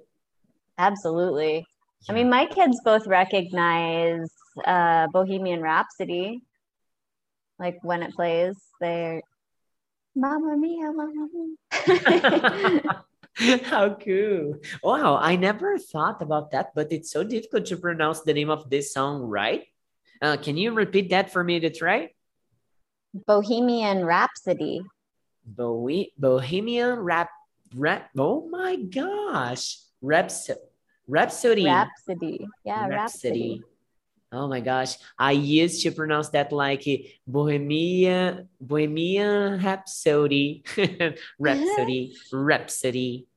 Absolutely. 0.79 1.65
I 2.09 2.13
mean, 2.13 2.31
my 2.31 2.47
kids 2.47 2.81
both 2.85 3.07
recognize 3.07 4.31
uh, 4.65 5.07
Bohemian 5.13 5.63
Rhapsody. 5.63 6.43
Like 7.59 7.79
when 7.83 8.03
it 8.03 8.15
plays, 8.15 8.57
they're 8.81 9.23
Mamma 10.15 10.57
Mia, 10.57 10.93
Mamma 10.93 11.29
Mia. 11.33 13.05
How 13.65 13.95
cool. 13.95 14.59
Wow, 14.83 15.17
I 15.21 15.37
never 15.37 15.79
thought 15.79 16.21
about 16.23 16.51
that, 16.51 16.75
but 16.75 16.91
it's 16.91 17.11
so 17.11 17.23
difficult 17.23 17.67
to 17.67 17.77
pronounce 17.77 18.23
the 18.23 18.35
name 18.35 18.51
of 18.51 18.69
this 18.69 18.93
song, 18.93 19.23
right? 19.23 19.65
Uh, 20.21 20.37
can 20.37 20.57
you 20.57 20.73
repeat 20.75 21.11
that 21.11 21.31
for 21.31 21.45
me 21.45 21.61
to 21.61 21.71
try? 21.71 22.11
Bohemian 23.15 24.05
Rhapsody. 24.05 24.83
Bohe- 25.47 26.11
Bohemian 26.19 26.99
Rap, 26.99 27.31
rap. 27.75 28.11
Oh 28.19 28.49
my 28.49 28.77
gosh. 28.77 29.79
Raps- 30.03 30.51
Rhapsody. 31.07 31.65
Rhapsody. 31.65 32.47
Yeah, 32.65 32.89
Rhapsody. 32.89 33.63
Rhapsody. 33.63 33.63
Oh 34.31 34.47
my 34.47 34.61
gosh. 34.61 34.97
I 35.19 35.33
used 35.33 35.83
to 35.85 35.91
pronounce 35.91 36.29
that 36.31 36.53
like 36.53 36.85
Bohemian 37.27 38.49
Bohemian 38.61 39.63
Rhapsody. 39.63 40.65
Rhapsody. 41.39 42.15
Rhapsody. 42.31 43.28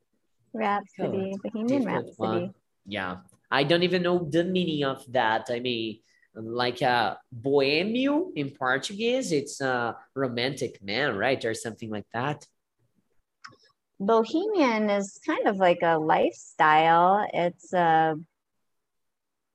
Rhapsody. 0.54 1.34
Bohemian 1.44 1.84
one. 1.84 1.94
Rhapsody. 1.94 2.52
Yeah. 2.86 3.18
I 3.50 3.64
don't 3.64 3.84
even 3.84 4.04
know 4.04 4.28
the 4.30 4.44
meaning 4.44 4.84
of 4.84 5.04
that. 5.12 5.48
I 5.50 5.60
mean, 5.60 6.00
like 6.34 6.82
uh 6.82 7.16
bohemio 7.32 8.32
in 8.36 8.52
Portuguese, 8.52 9.32
it's 9.32 9.60
a 9.60 9.98
romantic 10.16 10.82
man, 10.82 11.18
right? 11.18 11.44
Or 11.44 11.54
something 11.54 11.90
like 11.90 12.08
that. 12.14 12.46
Bohemian 14.02 14.90
is 14.90 15.20
kind 15.24 15.48
of 15.48 15.58
like 15.58 15.78
a 15.84 16.00
lifestyle. 16.00 17.28
It's 17.32 17.72
uh, 17.72 18.16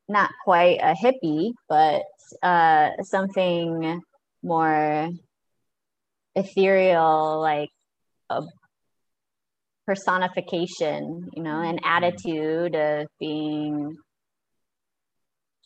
not 0.08 0.30
quite 0.44 0.78
a 0.80 0.94
hippie, 0.94 1.52
but 1.68 2.04
uh, 2.44 2.90
something 3.02 4.00
more 4.44 5.10
ethereal, 6.36 7.40
like 7.40 7.70
a 8.30 8.42
personification, 9.86 11.30
you 11.32 11.42
know, 11.42 11.60
an 11.60 11.78
attitude 11.84 12.74
of 12.74 13.06
being 13.20 13.96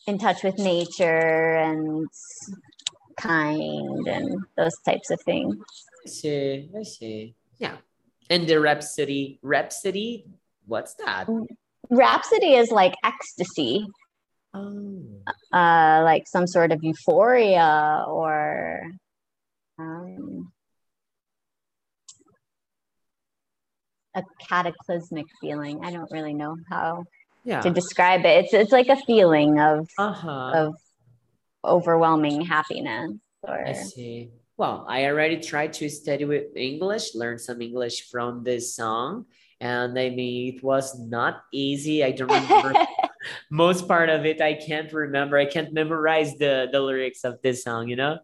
in 0.07 0.17
touch 0.17 0.43
with 0.43 0.57
nature 0.57 1.55
and 1.55 2.07
kind 3.17 4.07
and 4.07 4.43
those 4.57 4.75
types 4.85 5.09
of 5.09 5.19
things. 5.21 5.55
I 6.05 6.09
see, 6.09 6.69
I 6.77 6.83
see. 6.83 7.35
Yeah. 7.57 7.77
And 8.29 8.47
the 8.47 8.59
Rhapsody, 8.59 9.39
Rhapsody, 9.41 10.25
what's 10.65 10.93
that? 10.95 11.27
Rhapsody 11.89 12.53
is 12.53 12.71
like 12.71 12.95
ecstasy. 13.03 13.85
Oh, 14.53 15.01
uh, 15.53 16.01
like 16.03 16.27
some 16.27 16.45
sort 16.45 16.73
of 16.73 16.83
euphoria 16.83 18.03
or 18.05 18.81
um, 19.79 20.51
a 24.15 24.23
cataclysmic 24.47 25.25
feeling. 25.39 25.83
I 25.83 25.91
don't 25.91 26.11
really 26.11 26.33
know 26.33 26.57
how 26.69 27.05
yeah. 27.43 27.61
to 27.61 27.69
describe 27.69 28.25
it. 28.25 28.45
It's 28.45 28.53
it's 28.53 28.71
like 28.71 28.89
a 28.89 28.97
feeling 28.97 29.59
of 29.59 29.87
Uh-huh. 29.97 30.51
of 30.53 30.73
overwhelming 31.63 32.41
happiness. 32.41 33.13
Or 33.43 33.67
I 33.67 33.73
see. 33.73 34.31
Well, 34.57 34.85
I 34.87 35.05
already 35.05 35.39
tried 35.39 35.73
to 35.73 35.89
study 35.89 36.25
with 36.25 36.55
English, 36.55 37.15
learn 37.15 37.39
some 37.39 37.61
English 37.61 38.09
from 38.09 38.43
this 38.43 38.75
song. 38.75 39.25
And 39.59 39.97
I 39.97 40.09
mean, 40.09 40.55
it 40.55 40.63
was 40.63 40.99
not 40.99 41.43
easy. 41.53 42.03
I 42.03 42.11
don't 42.11 42.31
remember 42.31 42.85
most 43.49 43.87
part 43.87 44.09
of 44.09 44.25
it. 44.25 44.41
I 44.41 44.53
can't 44.53 44.91
remember. 44.91 45.37
I 45.37 45.45
can't 45.45 45.73
memorize 45.73 46.37
the, 46.37 46.67
the 46.71 46.79
lyrics 46.79 47.23
of 47.23 47.41
this 47.41 47.63
song, 47.63 47.87
you 47.87 47.95
know? 47.95 48.19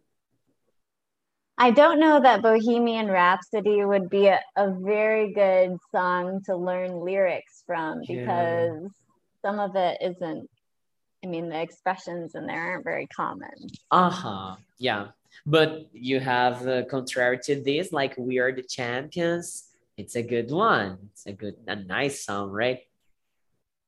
I 1.58 1.72
don't 1.72 2.00
know 2.00 2.20
that 2.22 2.44
Bohemian 2.44 3.08
Rhapsody 3.08 3.84
would 3.84 4.10
be 4.10 4.28
a, 4.28 4.40
a 4.56 4.72
very 4.72 5.34
good 5.34 5.78
song 5.92 6.42
to 6.46 6.56
learn 6.56 7.00
lyrics 7.00 7.64
from 7.66 8.02
Yeah. 8.04 8.20
because 8.20 8.92
some 9.42 9.60
of 9.60 9.76
it 9.76 9.98
isn't. 10.02 10.50
I 11.24 11.28
mean, 11.28 11.50
the 11.50 11.60
expressions 11.60 12.36
in 12.36 12.46
there 12.46 12.62
aren't 12.62 12.84
very 12.84 13.08
common. 13.08 13.50
Uh-huh. 13.90 14.56
Yeah. 14.78 15.08
But 15.48 15.88
you 15.94 16.20
have 16.20 16.68
uh, 16.68 16.86
contrary 16.86 17.40
to 17.46 17.60
this, 17.60 17.92
like 17.92 18.14
we 18.18 18.38
are 18.38 18.52
the 18.52 18.62
champions. 18.62 19.64
It's 19.98 20.16
a 20.16 20.22
good 20.22 20.52
one. 20.52 21.10
It's 21.12 21.26
a 21.26 21.34
good, 21.34 21.56
a 21.68 21.76
nice 21.76 22.24
song, 22.24 22.52
right? 22.52 22.82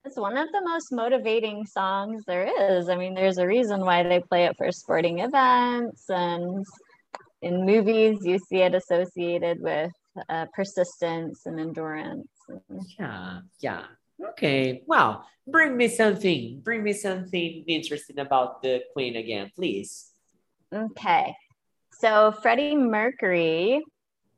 It's 0.05 0.17
one 0.17 0.37
of 0.37 0.51
the 0.51 0.61
most 0.61 0.91
motivating 0.91 1.67
songs 1.67 2.23
there 2.25 2.49
is. 2.71 2.89
I 2.89 2.95
mean, 2.95 3.13
there's 3.13 3.37
a 3.37 3.45
reason 3.45 3.81
why 3.81 4.01
they 4.01 4.21
play 4.21 4.45
it 4.45 4.57
for 4.57 4.71
sporting 4.71 5.19
events, 5.19 6.09
and 6.09 6.65
in 7.41 7.65
movies, 7.65 8.19
you 8.25 8.39
see 8.39 8.57
it 8.57 8.75
associated 8.75 9.61
with 9.61 9.91
uh, 10.27 10.45
persistence 10.53 11.45
and 11.45 11.59
endurance. 11.59 12.27
Yeah, 12.99 13.41
yeah. 13.59 13.85
Okay. 14.31 14.83
Wow. 14.85 15.23
Bring 15.47 15.77
me 15.77 15.87
something. 15.87 16.59
Bring 16.61 16.83
me 16.83 16.93
something 16.93 17.63
interesting 17.67 18.19
about 18.19 18.61
the 18.61 18.83
Queen 18.93 19.15
again, 19.15 19.51
please. 19.55 20.11
Okay, 20.71 21.33
so 21.91 22.31
Freddie 22.31 22.75
Mercury, 22.75 23.81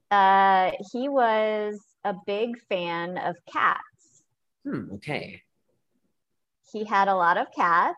uh, 0.09 0.71
he 0.93 1.09
was 1.09 1.77
a 2.05 2.13
big 2.25 2.57
fan 2.69 3.17
of 3.17 3.35
cats. 3.51 4.23
Hmm. 4.63 4.93
Okay. 4.93 5.41
he 6.71 6.85
had 6.85 7.09
a 7.09 7.15
lot 7.15 7.37
of 7.37 7.47
cats. 7.53 7.97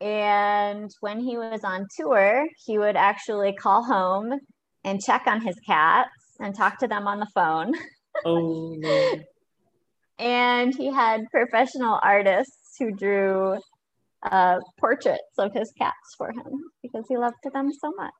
And 0.00 0.90
when 1.00 1.20
he 1.20 1.36
was 1.36 1.62
on 1.62 1.86
tour, 1.96 2.46
he 2.64 2.78
would 2.78 2.96
actually 2.96 3.52
call 3.52 3.84
home 3.84 4.32
and 4.84 5.00
check 5.00 5.24
on 5.26 5.42
his 5.42 5.56
cats 5.66 6.10
and 6.38 6.54
talk 6.54 6.78
to 6.78 6.88
them 6.88 7.06
on 7.06 7.20
the 7.20 7.28
phone. 7.34 7.74
Oh 8.24 8.74
no. 8.76 9.20
And 10.18 10.74
he 10.74 10.92
had 10.92 11.30
professional 11.30 11.98
artists 12.02 12.76
who 12.76 12.90
drew 12.90 13.56
uh, 14.22 14.58
portraits 14.78 15.38
of 15.38 15.52
his 15.54 15.72
cats 15.78 16.14
for 16.18 16.30
him 16.30 16.70
because 16.82 17.04
he 17.08 17.16
loved 17.16 17.36
them 17.54 17.72
so 17.72 17.92
much. 17.92 18.12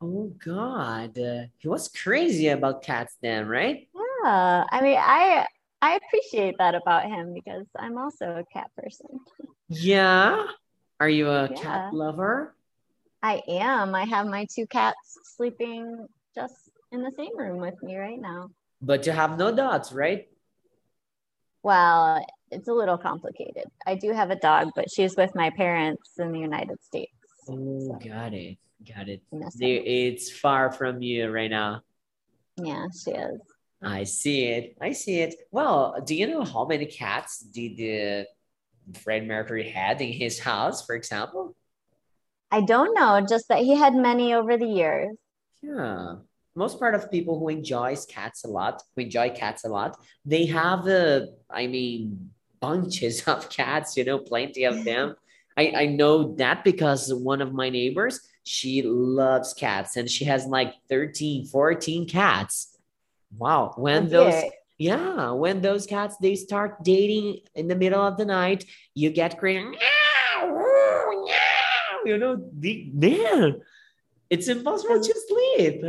Oh 0.00 0.32
God, 0.44 1.18
uh, 1.18 1.44
he 1.58 1.68
was 1.68 1.88
crazy 1.88 2.48
about 2.48 2.82
cats 2.82 3.14
then, 3.22 3.46
right? 3.46 3.88
Yeah, 3.94 4.64
I 4.70 4.80
mean, 4.82 4.98
I 4.98 5.46
I 5.80 5.96
appreciate 5.96 6.56
that 6.58 6.74
about 6.74 7.04
him 7.04 7.34
because 7.34 7.66
I'm 7.78 7.98
also 7.98 8.24
a 8.24 8.44
cat 8.52 8.70
person. 8.76 9.20
Yeah. 9.68 10.46
Are 11.00 11.08
you 11.08 11.28
a 11.28 11.48
Yeah. 11.50 11.56
cat 11.56 11.94
lover? 11.94 12.54
I 13.22 13.42
am. 13.48 13.94
I 13.94 14.04
have 14.04 14.26
my 14.26 14.46
two 14.54 14.66
cats 14.66 15.18
sleeping 15.36 16.06
just 16.34 16.70
in 16.92 17.02
the 17.02 17.10
same 17.16 17.36
room 17.36 17.58
with 17.58 17.82
me 17.82 17.96
right 17.96 18.20
now. 18.20 18.50
But 18.80 19.06
you 19.06 19.12
have 19.12 19.38
no 19.38 19.54
dogs, 19.54 19.92
right? 19.92 20.28
Well, 21.62 22.24
it's 22.50 22.68
a 22.68 22.72
little 22.74 22.98
complicated. 22.98 23.64
I 23.86 23.94
do 23.94 24.12
have 24.12 24.30
a 24.30 24.36
dog, 24.36 24.70
but 24.76 24.90
she's 24.90 25.16
with 25.16 25.34
my 25.34 25.50
parents 25.50 26.18
in 26.18 26.32
the 26.32 26.38
United 26.38 26.82
States. 26.84 27.12
Oh, 27.48 27.98
got 28.04 28.34
it. 28.34 28.58
Got 28.86 29.08
it. 29.08 29.22
Miss 29.32 29.54
They- 29.54 29.78
her. 29.78 29.82
It's 29.84 30.30
far 30.30 30.70
from 30.70 31.00
you 31.02 31.30
right 31.30 31.50
now. 31.50 31.82
Yeah, 32.56 32.86
she 32.92 33.10
is. 33.12 33.40
I 33.82 34.04
see 34.04 34.44
it. 34.44 34.76
I 34.80 34.92
see 34.92 35.20
it. 35.20 35.34
Well, 35.50 36.00
do 36.04 36.14
you 36.14 36.26
know 36.26 36.44
how 36.44 36.64
many 36.66 36.86
cats 36.86 37.40
did 37.40 37.74
uh, 37.80 38.24
Fred 38.92 39.26
Mercury 39.26 39.70
had 39.70 40.00
in 40.00 40.12
his 40.12 40.38
house, 40.38 40.84
for 40.84 40.94
example? 40.94 41.56
I 42.50 42.60
don't 42.60 42.94
know, 42.94 43.24
just 43.28 43.48
that 43.48 43.58
he 43.60 43.74
had 43.74 43.94
many 43.94 44.34
over 44.34 44.56
the 44.56 44.66
years. 44.66 45.16
Yeah. 45.62 46.16
Most 46.54 46.78
part 46.78 46.94
of 46.94 47.10
people 47.10 47.38
who 47.38 47.48
enjoys 47.48 48.06
cats 48.06 48.44
a 48.44 48.48
lot, 48.48 48.82
who 48.94 49.02
enjoy 49.02 49.30
cats 49.30 49.64
a 49.64 49.68
lot, 49.68 49.98
they 50.24 50.46
have 50.46 50.86
uh, 50.86 51.26
I 51.50 51.66
mean, 51.66 52.30
bunches 52.60 53.22
of 53.28 53.50
cats, 53.50 53.96
you 53.96 54.04
know, 54.04 54.18
plenty 54.18 54.64
of 54.64 54.84
them. 54.84 55.16
I, 55.56 55.72
I 55.76 55.86
know 55.86 56.34
that 56.34 56.64
because 56.64 57.12
one 57.12 57.40
of 57.40 57.52
my 57.52 57.70
neighbors, 57.70 58.20
she 58.42 58.82
loves 58.82 59.54
cats 59.54 59.96
and 59.96 60.10
she 60.10 60.24
has 60.24 60.46
like 60.46 60.74
13, 60.88 61.46
14 61.46 62.08
cats. 62.08 62.76
Wow. 63.36 63.72
When 63.76 64.08
those. 64.08 64.34
Yeah, 64.78 65.30
when 65.30 65.60
those 65.60 65.86
cats 65.86 66.16
they 66.18 66.34
start 66.34 66.82
dating 66.82 67.40
in 67.54 67.68
the 67.68 67.76
middle 67.76 68.02
of 68.02 68.16
the 68.16 68.24
night, 68.24 68.64
you 68.94 69.10
get 69.10 69.38
crazy. 69.38 69.64
"Meow, 69.64 71.24
You 72.04 72.18
know, 72.18 72.36
the 72.58 72.90
man, 72.92 73.62
it's 74.28 74.48
impossible 74.48 75.00
to 75.00 75.14
sleep. 75.28 75.84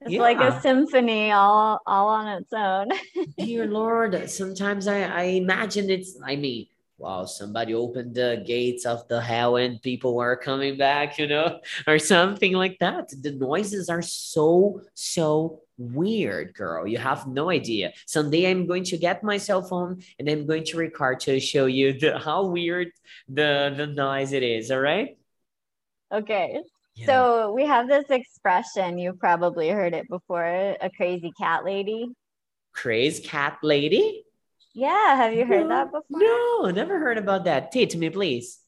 It's 0.00 0.14
like 0.16 0.38
a 0.40 0.60
symphony 0.60 1.32
all 1.32 1.80
all 1.86 2.08
on 2.08 2.28
its 2.40 2.52
own. 2.52 2.88
Dear 3.38 3.66
Lord, 3.66 4.30
sometimes 4.30 4.86
I, 4.86 5.02
I 5.02 5.22
imagine 5.42 5.90
it's, 5.90 6.16
I 6.24 6.36
mean, 6.36 6.66
wow, 6.98 7.24
somebody 7.24 7.74
opened 7.74 8.14
the 8.14 8.42
gates 8.44 8.84
of 8.84 9.06
the 9.08 9.20
hell 9.20 9.56
and 9.56 9.80
people 9.80 10.16
were 10.16 10.36
coming 10.36 10.76
back, 10.76 11.16
you 11.16 11.28
know, 11.28 11.60
or 11.86 11.98
something 11.98 12.52
like 12.52 12.76
that. 12.80 13.08
The 13.22 13.32
noises 13.32 13.88
are 13.88 14.02
so, 14.02 14.82
so 14.94 15.62
weird, 15.78 16.54
girl. 16.54 16.86
You 16.86 16.98
have 16.98 17.28
no 17.28 17.50
idea. 17.50 17.92
Someday 18.06 18.50
I'm 18.50 18.66
going 18.66 18.82
to 18.84 18.98
get 18.98 19.22
my 19.22 19.38
cell 19.38 19.62
phone 19.62 20.02
and 20.18 20.28
I'm 20.28 20.46
going 20.46 20.64
to 20.64 20.76
record 20.76 21.20
to 21.20 21.38
show 21.38 21.66
you 21.66 21.92
the, 21.98 22.18
how 22.18 22.46
weird 22.46 22.88
the, 23.28 23.72
the 23.76 23.86
noise 23.86 24.32
it 24.32 24.42
is, 24.42 24.70
all 24.70 24.80
right? 24.80 25.16
Okay. 26.12 26.60
Yeah. 26.96 27.06
So 27.06 27.52
we 27.52 27.64
have 27.64 27.86
this 27.86 28.10
expression, 28.10 28.98
you've 28.98 29.20
probably 29.20 29.68
heard 29.68 29.94
it 29.94 30.08
before, 30.08 30.44
a 30.44 30.90
crazy 30.96 31.32
cat 31.38 31.64
lady. 31.64 32.08
Crazy 32.72 33.22
cat 33.22 33.58
lady? 33.62 34.24
Yeah, 34.78 35.16
have 35.16 35.34
you 35.34 35.44
heard 35.44 35.68
that 35.70 35.90
before? 35.90 36.04
No, 36.20 36.70
never 36.70 37.00
heard 37.00 37.18
about 37.18 37.42
that. 37.46 37.72
Teach 37.72 37.96
me, 37.96 38.10
please. 38.10 38.60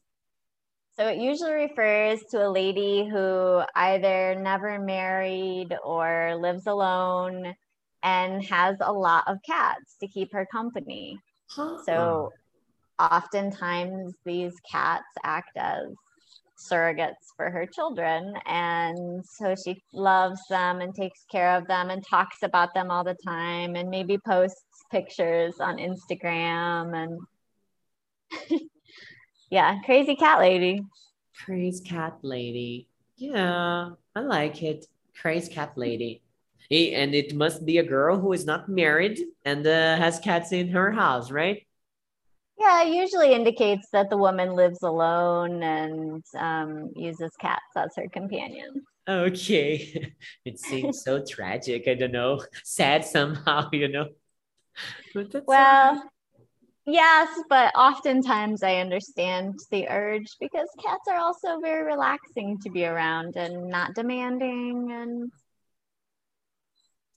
So 0.96 1.06
it 1.06 1.18
usually 1.18 1.52
refers 1.52 2.18
to 2.32 2.48
a 2.48 2.50
lady 2.50 3.08
who 3.08 3.62
either 3.76 4.34
never 4.34 4.80
married 4.80 5.68
or 5.84 6.34
lives 6.36 6.66
alone 6.66 7.54
and 8.02 8.44
has 8.44 8.76
a 8.80 8.92
lot 8.92 9.22
of 9.28 9.38
cats 9.46 9.98
to 10.00 10.08
keep 10.08 10.32
her 10.32 10.48
company. 10.50 11.16
Huh. 11.48 11.78
So 11.86 12.32
oftentimes 12.98 14.14
these 14.24 14.54
cats 14.68 15.06
act 15.22 15.56
as 15.56 15.94
surrogates 16.58 17.30
for 17.36 17.50
her 17.50 17.66
children. 17.66 18.34
And 18.46 19.24
so 19.24 19.54
she 19.54 19.80
loves 19.92 20.40
them 20.50 20.80
and 20.80 20.92
takes 20.92 21.24
care 21.30 21.56
of 21.56 21.68
them 21.68 21.90
and 21.90 22.04
talks 22.04 22.38
about 22.42 22.74
them 22.74 22.90
all 22.90 23.04
the 23.04 23.16
time 23.24 23.76
and 23.76 23.88
maybe 23.88 24.18
posts 24.18 24.64
pictures 24.90 25.60
on 25.60 25.78
Instagram 25.78 26.94
and 26.94 27.20
yeah, 29.50 29.78
crazy 29.84 30.16
cat 30.16 30.38
lady. 30.38 30.82
Crazy 31.44 31.82
cat 31.82 32.18
lady. 32.22 32.88
Yeah, 33.16 33.90
I 34.14 34.20
like 34.20 34.62
it. 34.62 34.86
Crazy 35.20 35.52
cat 35.52 35.72
lady. 35.76 36.22
And 36.70 37.14
it 37.14 37.34
must 37.34 37.66
be 37.66 37.78
a 37.78 37.82
girl 37.82 38.18
who 38.18 38.32
is 38.32 38.46
not 38.46 38.68
married 38.68 39.20
and 39.44 39.66
uh, 39.66 39.96
has 39.96 40.20
cats 40.20 40.52
in 40.52 40.68
her 40.68 40.92
house, 40.92 41.30
right? 41.30 41.66
Yeah, 42.58 42.82
it 42.82 42.94
usually 42.94 43.32
indicates 43.32 43.88
that 43.92 44.10
the 44.10 44.18
woman 44.18 44.52
lives 44.54 44.82
alone 44.82 45.62
and 45.62 46.22
um, 46.38 46.90
uses 46.94 47.32
cats 47.40 47.72
as 47.74 47.90
her 47.96 48.06
companion. 48.08 48.82
Okay. 49.08 50.12
It 50.44 50.58
seems 50.58 51.02
so 51.02 51.24
tragic. 51.24 51.88
I 51.88 51.94
don't 51.94 52.12
know. 52.12 52.42
Sad 52.62 53.04
somehow, 53.04 53.68
you 53.72 53.88
know. 53.88 54.08
But 55.14 55.30
that's 55.30 55.46
Well, 55.46 56.10
yes, 56.86 57.28
but 57.48 57.74
oftentimes 57.74 58.62
I 58.62 58.76
understand 58.76 59.58
the 59.70 59.88
urge 59.88 60.36
because 60.40 60.68
cats 60.84 61.08
are 61.08 61.18
also 61.18 61.60
very 61.60 61.84
relaxing 61.84 62.58
to 62.60 62.70
be 62.70 62.84
around 62.84 63.36
and 63.36 63.68
not 63.68 63.94
demanding 63.94 64.92
and 64.92 65.32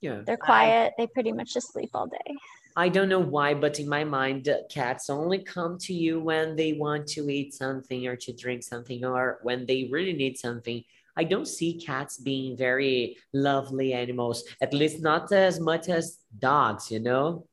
yeah. 0.02 0.21
they're 0.26 0.36
I- 0.41 0.45
quiet. 0.45 0.93
They 0.97 1.08
pretty 1.08 1.32
much 1.32 1.54
just 1.54 1.71
sleep 1.71 1.91
all 1.93 2.08
day. 2.08 2.36
I 2.76 2.89
don't 2.89 3.10
know 3.10 3.19
why, 3.19 3.54
but 3.54 3.80
in 3.80 3.88
my 3.88 4.04
mind, 4.04 4.49
uh, 4.49 4.58
cats 4.67 5.10
only 5.10 5.39
come 5.39 5.78
to 5.80 5.93
you 5.93 6.19
when 6.19 6.56
they 6.56 6.73
want 6.73 7.06
to 7.10 7.30
eat 7.30 7.54
something 7.54 8.08
or 8.08 8.15
to 8.15 8.34
drink 8.34 8.63
something 8.63 9.06
or 9.06 9.39
when 9.43 9.67
they 9.67 9.89
really 9.91 10.13
need 10.13 10.39
something. 10.39 10.84
I 11.15 11.23
don't 11.23 11.47
see 11.47 11.80
cats 11.80 12.17
being 12.17 12.58
very 12.58 13.17
lovely 13.32 13.93
animals, 13.93 14.43
at 14.60 14.73
least 14.73 15.04
not 15.04 15.32
as 15.32 15.60
much 15.60 15.88
as 15.88 16.17
dogs, 16.39 16.89
you 16.89 16.99
know? 16.99 17.45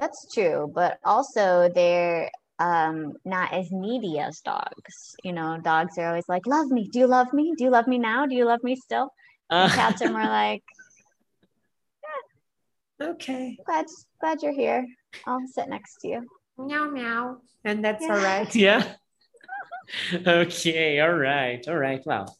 That's 0.00 0.32
true, 0.32 0.70
but 0.74 0.98
also 1.04 1.68
they're 1.74 2.30
um, 2.58 3.12
not 3.26 3.52
as 3.52 3.70
needy 3.70 4.18
as 4.18 4.40
dogs. 4.40 5.14
You 5.22 5.32
know, 5.32 5.58
dogs 5.62 5.98
are 5.98 6.08
always 6.08 6.28
like, 6.28 6.46
"Love 6.46 6.70
me. 6.70 6.88
Do 6.90 6.98
you 7.00 7.06
love 7.06 7.32
me? 7.34 7.52
Do 7.56 7.64
you 7.64 7.70
love 7.70 7.86
me 7.86 7.98
now? 7.98 8.24
Do 8.26 8.34
you 8.34 8.46
love 8.46 8.62
me 8.64 8.76
still?" 8.76 9.10
And 9.50 9.70
Uh, 9.70 9.74
cats 9.74 10.00
are 10.00 10.10
more 10.10 10.26
like, 10.26 10.62
okay. 13.00 13.58
"Glad, 13.66 13.86
glad 14.20 14.42
you're 14.42 14.52
here. 14.52 14.86
I'll 15.26 15.46
sit 15.46 15.68
next 15.68 15.98
to 16.00 16.08
you." 16.08 16.26
Meow, 16.56 16.88
meow. 16.90 17.36
And 17.64 17.84
that's 17.84 18.02
Yeah. 18.02 18.14
all 18.14 18.22
right. 18.22 18.54
Yeah. 18.66 18.94
okay. 20.26 21.00
All 21.00 21.12
right. 21.12 21.66
All 21.68 21.76
right. 21.76 22.00
Well, 22.06 22.38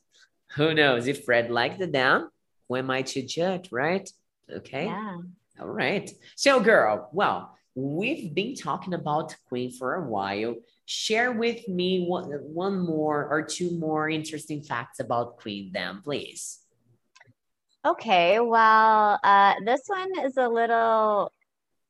who 0.57 0.73
knows 0.73 1.07
if 1.07 1.25
Fred 1.25 1.51
liked 1.51 1.79
the 1.79 1.87
down? 1.87 2.31
Who 2.68 2.77
am 2.77 2.90
I 2.90 3.03
to 3.03 3.23
judge, 3.23 3.70
right? 3.73 4.09
Okay. 4.51 4.87
Yeah. 4.87 5.18
All 5.61 5.68
right. 5.68 6.11
So, 6.37 6.59
girl, 6.61 7.11
well, 7.12 7.55
we've 7.75 8.35
been 8.35 8.55
talking 8.55 8.94
about 8.94 9.37
Queen 9.49 9.70
for 9.70 9.94
a 9.94 10.09
while. 10.09 10.55
Share 10.87 11.33
with 11.33 11.68
me 11.68 12.07
one, 12.07 12.31
one 12.31 12.79
more 12.79 13.29
or 13.31 13.42
two 13.42 13.79
more 13.79 14.09
interesting 14.09 14.62
facts 14.62 15.01
about 15.01 15.37
Queen, 15.37 15.70
then, 15.73 16.01
please. 16.03 16.61
Okay, 17.87 18.40
well, 18.40 19.20
uh, 19.23 19.55
this 19.64 19.83
one 19.87 20.25
is 20.25 20.38
a 20.38 20.49
little 20.49 21.31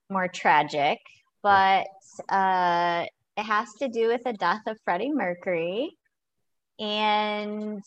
more 0.08 0.26
tragic, 0.26 0.98
but 1.42 1.86
uh, 2.28 3.06
it 3.36 3.42
has 3.42 3.72
to 3.74 3.88
do 3.88 4.08
with 4.08 4.24
the 4.24 4.32
death 4.32 4.62
of 4.66 4.78
Freddie 4.84 5.12
Mercury. 5.12 5.96
And 6.80 7.82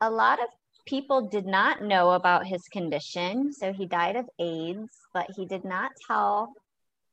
a 0.00 0.10
lot 0.10 0.38
of 0.40 0.48
people 0.86 1.28
did 1.28 1.46
not 1.46 1.82
know 1.82 2.12
about 2.12 2.46
his 2.46 2.62
condition. 2.68 3.52
So 3.52 3.72
he 3.72 3.86
died 3.86 4.16
of 4.16 4.28
AIDS, 4.38 4.96
but 5.12 5.26
he 5.36 5.44
did 5.44 5.64
not 5.64 5.90
tell 6.06 6.52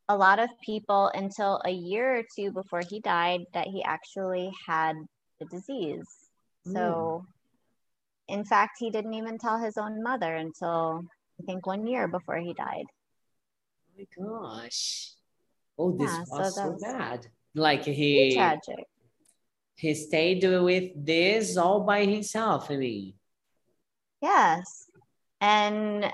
a 0.09 0.15
lot 0.15 0.39
of 0.39 0.49
people 0.63 1.11
until 1.13 1.61
a 1.65 1.71
year 1.71 2.17
or 2.19 2.23
two 2.35 2.51
before 2.51 2.81
he 2.87 2.99
died 2.99 3.41
that 3.53 3.67
he 3.67 3.83
actually 3.83 4.51
had 4.65 4.95
the 5.39 5.45
disease. 5.45 6.07
So, 6.71 7.25
hmm. 8.29 8.33
in 8.33 8.45
fact, 8.45 8.77
he 8.79 8.89
didn't 8.89 9.13
even 9.13 9.37
tell 9.37 9.59
his 9.59 9.77
own 9.77 10.03
mother 10.03 10.35
until 10.35 11.03
I 11.39 11.43
think 11.45 11.65
one 11.65 11.87
year 11.87 12.07
before 12.07 12.37
he 12.37 12.53
died. 12.53 12.85
Oh 13.89 13.97
my 13.97 14.05
gosh. 14.17 15.11
Oh, 15.77 15.91
this 15.91 16.11
Yeah, 16.11 16.23
was 16.29 16.55
so 16.55 16.69
was 16.71 16.81
bad. 16.81 17.27
Like 17.55 17.83
he 17.85 18.33
tragic. 18.35 18.85
he 19.75 19.93
stayed 19.93 20.43
with 20.43 21.05
this 21.05 21.57
all 21.57 21.81
by 21.81 22.05
himself. 22.05 22.69
I 22.69 22.77
mean, 22.77 23.13
Yes. 24.23 24.87
And 25.41 26.09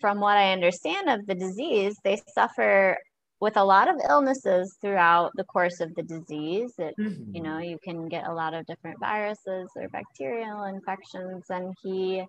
from 0.00 0.18
what 0.18 0.36
I 0.36 0.52
understand 0.52 1.08
of 1.08 1.24
the 1.26 1.36
disease, 1.36 1.94
they 2.02 2.20
suffer 2.34 2.98
with 3.38 3.56
a 3.56 3.62
lot 3.64 3.86
of 3.88 3.96
illnesses 4.08 4.76
throughout 4.80 5.30
the 5.36 5.44
course 5.44 5.78
of 5.78 5.94
the 5.94 6.02
disease. 6.02 6.72
It, 6.78 6.94
Mhm. 6.98 7.34
you 7.36 7.40
know, 7.40 7.58
you 7.58 7.78
can 7.78 8.08
get 8.08 8.26
a 8.26 8.34
lot 8.34 8.52
of 8.52 8.66
different 8.66 8.98
viruses 8.98 9.70
or 9.76 9.88
bacterial 9.88 10.64
infections, 10.64 11.44
and 11.50 11.72
he 11.82 12.26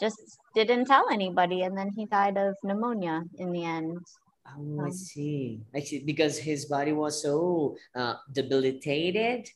just 0.00 0.20
didn't 0.54 0.86
tell 0.86 1.06
anybody, 1.10 1.60
and 1.62 1.76
then 1.76 1.90
he 1.94 2.06
died 2.06 2.38
of 2.38 2.56
pneumonia 2.64 3.22
in 3.36 3.52
the 3.52 3.64
end. 3.64 3.98
Oh, 4.46 4.80
I 4.80 4.88
Um, 4.88 4.92
see. 4.92 5.60
I 5.74 5.80
see. 5.80 5.98
Because 6.12 6.38
his 6.38 6.64
body 6.64 6.92
was 6.92 7.20
so 7.20 7.76
uh, 7.94 8.14
debilitated. 8.32 9.50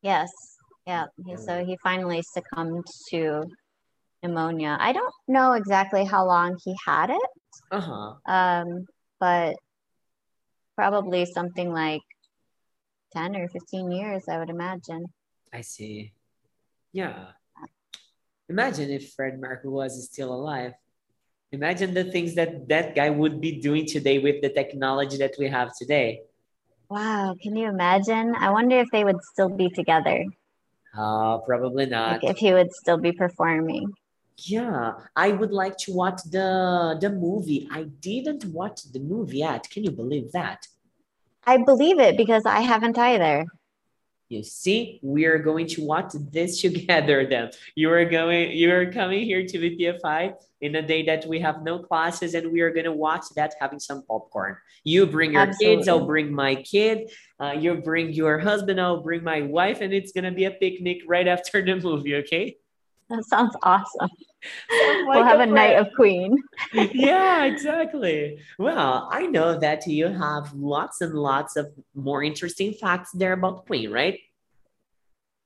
Yes, 0.00 0.57
yeah. 0.88 1.04
He, 1.24 1.36
so 1.36 1.64
he 1.64 1.76
finally 1.82 2.22
succumbed 2.22 2.86
to 3.10 3.44
pneumonia. 4.22 4.76
I 4.80 4.92
don't 4.92 5.14
know 5.28 5.52
exactly 5.52 6.04
how 6.04 6.26
long 6.26 6.56
he 6.64 6.74
had 6.86 7.10
it, 7.10 7.30
Uh-huh. 7.70 8.14
um, 8.26 8.86
but 9.20 9.56
probably 10.76 11.26
something 11.26 11.72
like 11.72 12.00
10 13.12 13.36
or 13.36 13.48
15 13.48 13.92
years, 13.92 14.24
I 14.28 14.38
would 14.38 14.50
imagine. 14.50 15.04
I 15.52 15.60
see. 15.60 16.12
Yeah. 16.92 17.32
Imagine 18.48 18.90
if 18.90 19.12
Fred 19.12 19.38
Mercury 19.38 19.70
was 19.70 19.92
still 20.10 20.32
alive. 20.32 20.72
Imagine 21.52 21.92
the 21.92 22.04
things 22.04 22.34
that 22.36 22.68
that 22.68 22.94
guy 22.94 23.10
would 23.10 23.40
be 23.40 23.60
doing 23.60 23.84
today 23.86 24.18
with 24.18 24.40
the 24.40 24.48
technology 24.48 25.18
that 25.18 25.34
we 25.38 25.48
have 25.48 25.76
today. 25.76 26.22
Wow, 26.88 27.36
can 27.42 27.56
you 27.56 27.68
imagine? 27.68 28.34
I 28.34 28.50
wonder 28.50 28.78
if 28.80 28.88
they 28.90 29.04
would 29.04 29.20
still 29.32 29.50
be 29.50 29.68
together, 29.68 30.24
Uh, 30.98 31.38
probably 31.46 31.86
not. 31.86 32.22
like 32.22 32.30
if 32.32 32.38
he 32.38 32.52
would 32.52 32.72
still 32.72 32.98
be 32.98 33.12
performing. 33.12 33.86
Yeah, 34.38 34.94
I 35.14 35.30
would 35.30 35.52
like 35.52 35.76
to 35.78 35.92
watch 35.92 36.22
the 36.24 36.98
the 37.00 37.10
movie. 37.10 37.68
I 37.70 37.84
didn't 37.84 38.44
watch 38.46 38.82
the 38.92 39.00
movie 39.00 39.38
yet. 39.38 39.70
Can 39.70 39.84
you 39.84 39.92
believe 39.92 40.32
that? 40.32 40.66
I 41.44 41.58
believe 41.58 41.98
it 41.98 42.16
because 42.16 42.44
I 42.46 42.60
haven't 42.60 42.98
either. 42.98 43.46
You 44.28 44.42
see, 44.42 45.00
we 45.02 45.24
are 45.24 45.38
going 45.38 45.66
to 45.68 45.84
watch 45.84 46.12
this 46.12 46.60
together 46.66 47.26
then. 47.28 47.50
You 47.74 47.90
are 47.90 48.04
going, 48.04 48.52
you 48.52 48.72
are 48.72 48.92
coming 48.92 49.24
here 49.24 49.46
to 49.46 49.58
VPFI 49.58 50.34
in 50.60 50.76
a 50.76 50.82
day 50.82 51.04
that 51.06 51.24
we 51.26 51.40
have 51.40 51.62
no 51.62 51.78
classes 51.78 52.34
and 52.34 52.52
we 52.52 52.60
are 52.60 52.70
going 52.70 52.84
to 52.84 52.92
watch 52.92 53.24
that 53.36 53.54
having 53.60 53.80
some 53.80 54.02
popcorn. 54.02 54.56
You 54.84 55.06
bring 55.06 55.32
your 55.32 55.52
kids, 55.54 55.88
I'll 55.88 56.06
bring 56.06 56.32
my 56.32 56.56
kid. 56.56 57.10
Uh, 57.40 57.52
you 57.52 57.74
bring 57.76 58.12
your 58.12 58.38
husband, 58.38 58.80
I'll 58.80 59.02
bring 59.02 59.22
my 59.22 59.42
wife, 59.42 59.80
and 59.80 59.92
it's 59.92 60.12
going 60.12 60.24
to 60.24 60.32
be 60.32 60.44
a 60.44 60.50
picnic 60.50 61.02
right 61.06 61.26
after 61.26 61.64
the 61.64 61.76
movie, 61.82 62.16
okay? 62.16 62.56
That 63.08 63.24
sounds 63.24 63.56
awesome. 63.62 64.10
We'll 65.06 65.24
have 65.24 65.40
a 65.40 65.46
night 65.46 65.76
of 65.76 65.88
Queen. 65.96 66.36
yeah, 66.72 67.44
exactly. 67.44 68.38
Well, 68.58 69.08
I 69.10 69.26
know 69.26 69.58
that 69.58 69.86
you 69.86 70.08
have 70.08 70.52
lots 70.54 71.00
and 71.00 71.14
lots 71.14 71.56
of 71.56 71.72
more 71.94 72.22
interesting 72.22 72.72
facts 72.74 73.10
there 73.12 73.32
about 73.32 73.66
Queen, 73.66 73.90
right? 73.90 74.18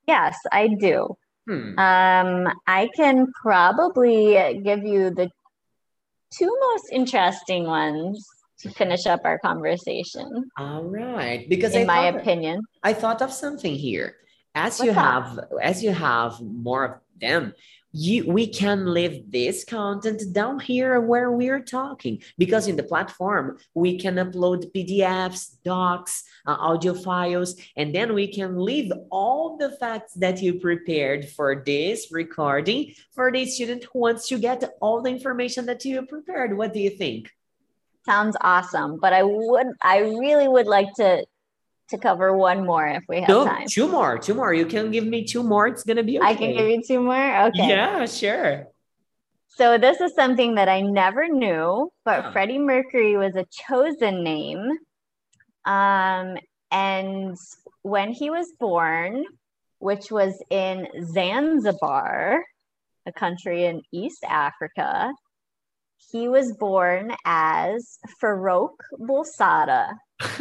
Yes, 0.07 0.37
I 0.51 0.69
do. 0.69 1.17
Hmm. 1.47 1.79
Um, 1.79 2.53
I 2.67 2.89
can 2.95 3.33
probably 3.41 4.61
give 4.65 4.85
you 4.85 5.11
the 5.11 5.31
two 6.37 6.57
most 6.61 6.87
interesting 6.93 7.65
ones 7.65 8.27
to 8.61 8.71
finish 8.71 9.07
up 9.07 9.21
our 9.25 9.39
conversation, 9.41 10.51
All 10.57 10.85
right, 10.85 11.49
because 11.49 11.75
in 11.75 11.83
I 11.83 11.85
my 11.85 12.11
thought, 12.13 12.21
opinion. 12.21 12.63
I 12.83 12.93
thought 12.93 13.21
of 13.23 13.33
something 13.33 13.75
here. 13.75 14.17
As 14.55 14.79
you 14.79 14.93
What's 14.93 14.97
that? 14.97 15.03
have, 15.03 15.45
as 15.61 15.83
you 15.83 15.93
have 15.93 16.41
more 16.41 16.85
of 16.85 16.95
them, 17.21 17.55
you 17.93 18.27
we 18.27 18.47
can 18.47 18.93
leave 18.93 19.31
this 19.31 19.65
content 19.65 20.23
down 20.33 20.59
here 20.59 21.01
where 21.01 21.31
we're 21.31 21.63
talking 21.63 22.23
because 22.39 22.67
in 22.67 22.77
the 22.77 22.83
platform 22.83 23.59
we 23.75 23.99
can 23.99 24.17
upload 24.17 24.73
PDFs, 24.73 25.57
docs, 25.63 26.25
uh, 26.47 26.57
audio 26.59 26.95
files, 26.95 27.57
and 27.77 27.95
then 27.95 28.15
we 28.15 28.27
can 28.27 28.57
leave 28.57 28.91
all 29.11 29.59
the 29.59 29.71
facts 29.73 30.15
that 30.15 30.41
you 30.41 30.55
prepared 30.55 31.29
for 31.29 31.63
this 31.65 32.11
recording 32.11 32.95
for 33.13 33.31
the 33.31 33.45
student 33.45 33.85
who 33.93 34.01
wants 34.01 34.27
to 34.29 34.39
get 34.39 34.65
all 34.81 35.03
the 35.03 35.11
information 35.11 35.67
that 35.67 35.85
you 35.85 36.03
prepared. 36.07 36.57
What 36.57 36.73
do 36.73 36.81
you 36.81 36.91
think? 36.91 37.31
Sounds 38.07 38.37
awesome, 38.41 38.99
but 39.01 39.13
I 39.13 39.23
would, 39.23 39.67
I 39.83 39.99
really 39.99 40.49
would 40.49 40.67
like 40.67 40.93
to 40.95 41.25
to 41.93 41.99
cover 41.99 42.37
one 42.37 42.67
more 42.67 42.87
if 42.87 43.05
we 43.09 43.21
have 43.21 43.29
No, 43.29 43.45
time. 43.45 43.67
two 43.69 43.87
more, 43.87 44.19
two 44.19 44.35
more. 44.35 44.53
You 44.53 44.67
can 44.67 44.91
give 44.91 45.07
me 45.07 45.25
two 45.25 45.43
more. 45.43 45.67
It's 45.69 45.85
gonna 45.85 46.03
be 46.03 46.19
okay. 46.19 46.29
I 46.29 46.35
can 46.35 46.53
give 46.57 46.69
you 46.69 46.83
two 46.83 47.01
more. 47.01 47.47
Okay. 47.49 47.69
Yeah, 47.69 48.07
sure. 48.07 48.67
So 49.49 49.77
this 49.77 50.01
is 50.01 50.15
something 50.15 50.55
that 50.57 50.69
I 50.69 50.81
never 50.81 51.29
knew, 51.29 51.93
but. 52.05 52.33
Freddie 52.33 52.59
Mercury 52.59 53.17
was 53.17 53.37
a 53.37 53.47
chosen 53.69 54.25
name. 54.25 54.63
Um, 55.67 56.39
and 56.71 57.37
when 57.83 58.13
he 58.13 58.31
was 58.31 58.51
born, 58.59 59.25
which 59.79 60.11
was 60.11 60.43
in 60.49 60.89
Zanzibar, 61.13 62.43
a 63.05 63.13
country 63.13 63.67
in 63.67 63.83
East 63.93 64.25
Africa, 64.27 65.13
he 66.11 66.29
was 66.29 66.57
born 66.57 67.13
as 67.27 67.99
Farrokh 68.21 68.81
Bulsara. 68.99 69.93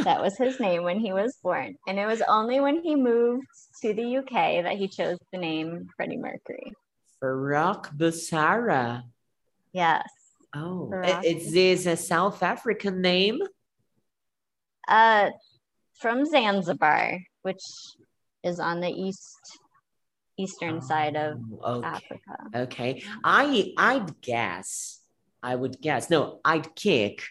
That 0.04 0.22
was 0.22 0.38
his 0.38 0.60
name 0.60 0.84
when 0.84 1.00
he 1.00 1.12
was 1.14 1.38
born. 1.44 1.76
And 1.88 1.98
it 2.00 2.06
was 2.06 2.22
only 2.28 2.60
when 2.60 2.82
he 2.82 2.96
moved 2.96 3.48
to 3.82 3.94
the 3.94 4.18
UK 4.18 4.64
that 4.64 4.78
he 4.78 4.88
chose 4.88 5.18
the 5.32 5.38
name 5.40 5.88
Freddie 5.96 6.18
Mercury. 6.18 6.74
Farouk 7.22 7.96
Busara. 7.98 9.04
Yes. 9.74 10.08
Oh, 10.54 10.90
Farouk 10.92 11.06
i- 11.06 11.26
is 11.26 11.52
this 11.54 11.86
a 11.86 11.96
South 11.98 12.42
African 12.44 13.02
name? 13.02 13.40
Uh, 14.88 15.30
from 16.00 16.26
Zanzibar, 16.26 17.20
which 17.44 17.64
is 18.44 18.60
on 18.60 18.82
the 18.82 18.90
east 18.90 19.38
eastern 20.38 20.82
side 20.82 21.16
of 21.16 21.38
Oh, 21.62 21.76
okay. 21.76 21.88
Africa. 21.88 22.36
Okay. 22.56 23.04
I 23.24 23.74
I'd 23.78 24.20
guess. 24.22 25.00
I 25.44 25.56
would 25.56 25.80
guess. 25.82 26.10
No, 26.10 26.40
I'd 26.44 26.74
kick. 26.76 27.22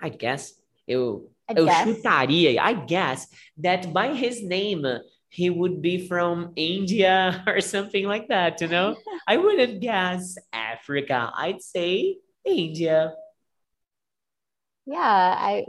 I'd 0.00 0.18
guess. 0.18 0.54
Eu, 0.88 1.28
I 1.28 1.37
eu 1.56 1.66
guess. 1.66 1.86
chutaria. 1.86 2.58
I 2.58 2.72
guess 2.74 3.28
that 3.58 3.92
by 3.92 4.14
his 4.14 4.42
name 4.42 4.84
he 5.28 5.50
would 5.50 5.82
be 5.82 6.08
from 6.08 6.52
India 6.56 7.44
or 7.46 7.60
something 7.60 8.06
like 8.06 8.28
that, 8.28 8.60
you 8.60 8.68
know? 8.68 8.96
I 9.26 9.36
wouldn't 9.36 9.80
guess 9.80 10.36
Africa. 10.52 11.30
I'd 11.36 11.62
say 11.62 12.16
India. 12.44 13.14
Yeah, 14.86 15.36
I 15.36 15.66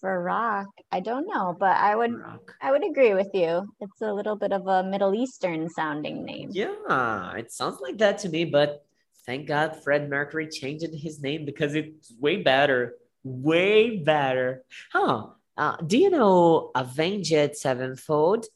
for 0.00 0.22
rock, 0.22 0.68
I 0.90 1.00
don't 1.00 1.26
know, 1.26 1.54
but 1.58 1.76
I 1.76 1.94
would 1.94 2.14
Rock. 2.14 2.54
I 2.62 2.70
would 2.70 2.86
agree 2.86 3.14
with 3.14 3.28
you. 3.34 3.68
It's 3.80 4.00
a 4.00 4.12
little 4.12 4.36
bit 4.36 4.52
of 4.52 4.66
a 4.66 4.82
Middle 4.82 5.14
Eastern 5.14 5.68
sounding 5.68 6.24
name. 6.24 6.50
Yeah, 6.52 7.34
it 7.34 7.52
sounds 7.52 7.80
like 7.80 7.98
that 7.98 8.18
to 8.18 8.28
me, 8.28 8.44
but 8.46 8.84
thank 9.26 9.46
God 9.46 9.82
Fred 9.82 10.08
Mercury 10.08 10.48
changed 10.48 10.86
his 10.94 11.20
name 11.20 11.44
because 11.44 11.74
it's 11.74 12.12
way 12.18 12.42
better. 12.42 12.94
Way 13.22 13.98
better. 13.98 14.64
Huh. 14.92 15.28
Uh, 15.56 15.76
do 15.76 15.98
you 15.98 16.10
know 16.10 16.70
Avenged 16.74 17.56
Sevenfold? 17.56 18.46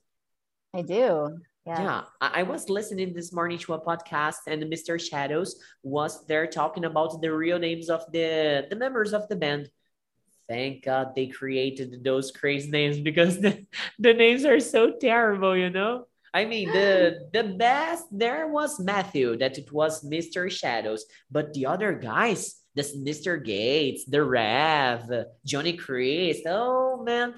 I 0.74 0.82
do. 0.82 1.38
Yeah. 1.66 1.82
Yeah, 1.82 2.02
I, 2.20 2.40
I 2.40 2.42
was 2.42 2.68
listening 2.68 3.14
this 3.14 3.32
morning 3.32 3.58
to 3.58 3.72
a 3.72 3.80
podcast, 3.80 4.46
and 4.46 4.62
Mr. 4.64 5.00
Shadows 5.00 5.56
was 5.82 6.26
there 6.26 6.46
talking 6.46 6.84
about 6.84 7.22
the 7.22 7.32
real 7.32 7.58
names 7.58 7.88
of 7.88 8.04
the 8.12 8.66
the 8.68 8.76
members 8.76 9.14
of 9.14 9.28
the 9.28 9.36
band. 9.36 9.70
Thank 10.46 10.84
God 10.84 11.14
they 11.16 11.28
created 11.28 12.04
those 12.04 12.30
crazy 12.30 12.70
names 12.70 13.00
because 13.00 13.40
the, 13.44 13.64
the 13.98 14.12
names 14.12 14.44
are 14.44 14.60
so 14.60 14.92
terrible, 15.00 15.56
you 15.56 15.70
know? 15.70 16.06
I 16.34 16.44
mean, 16.44 16.68
the 16.68 17.28
the 17.32 17.44
best 17.44 18.04
there 18.12 18.48
was 18.48 18.78
Matthew, 18.78 19.36
that 19.38 19.56
it 19.56 19.72
was 19.72 20.04
Mr. 20.04 20.50
Shadows, 20.50 21.06
but 21.30 21.54
the 21.54 21.64
other 21.64 21.94
guys, 21.94 22.60
this 22.74 22.96
Mr. 22.96 23.42
Gates, 23.42 24.04
the 24.04 24.22
Rev, 24.22 25.10
Johnny 25.44 25.74
Christ, 25.74 26.42
oh 26.46 27.02
man, 27.02 27.34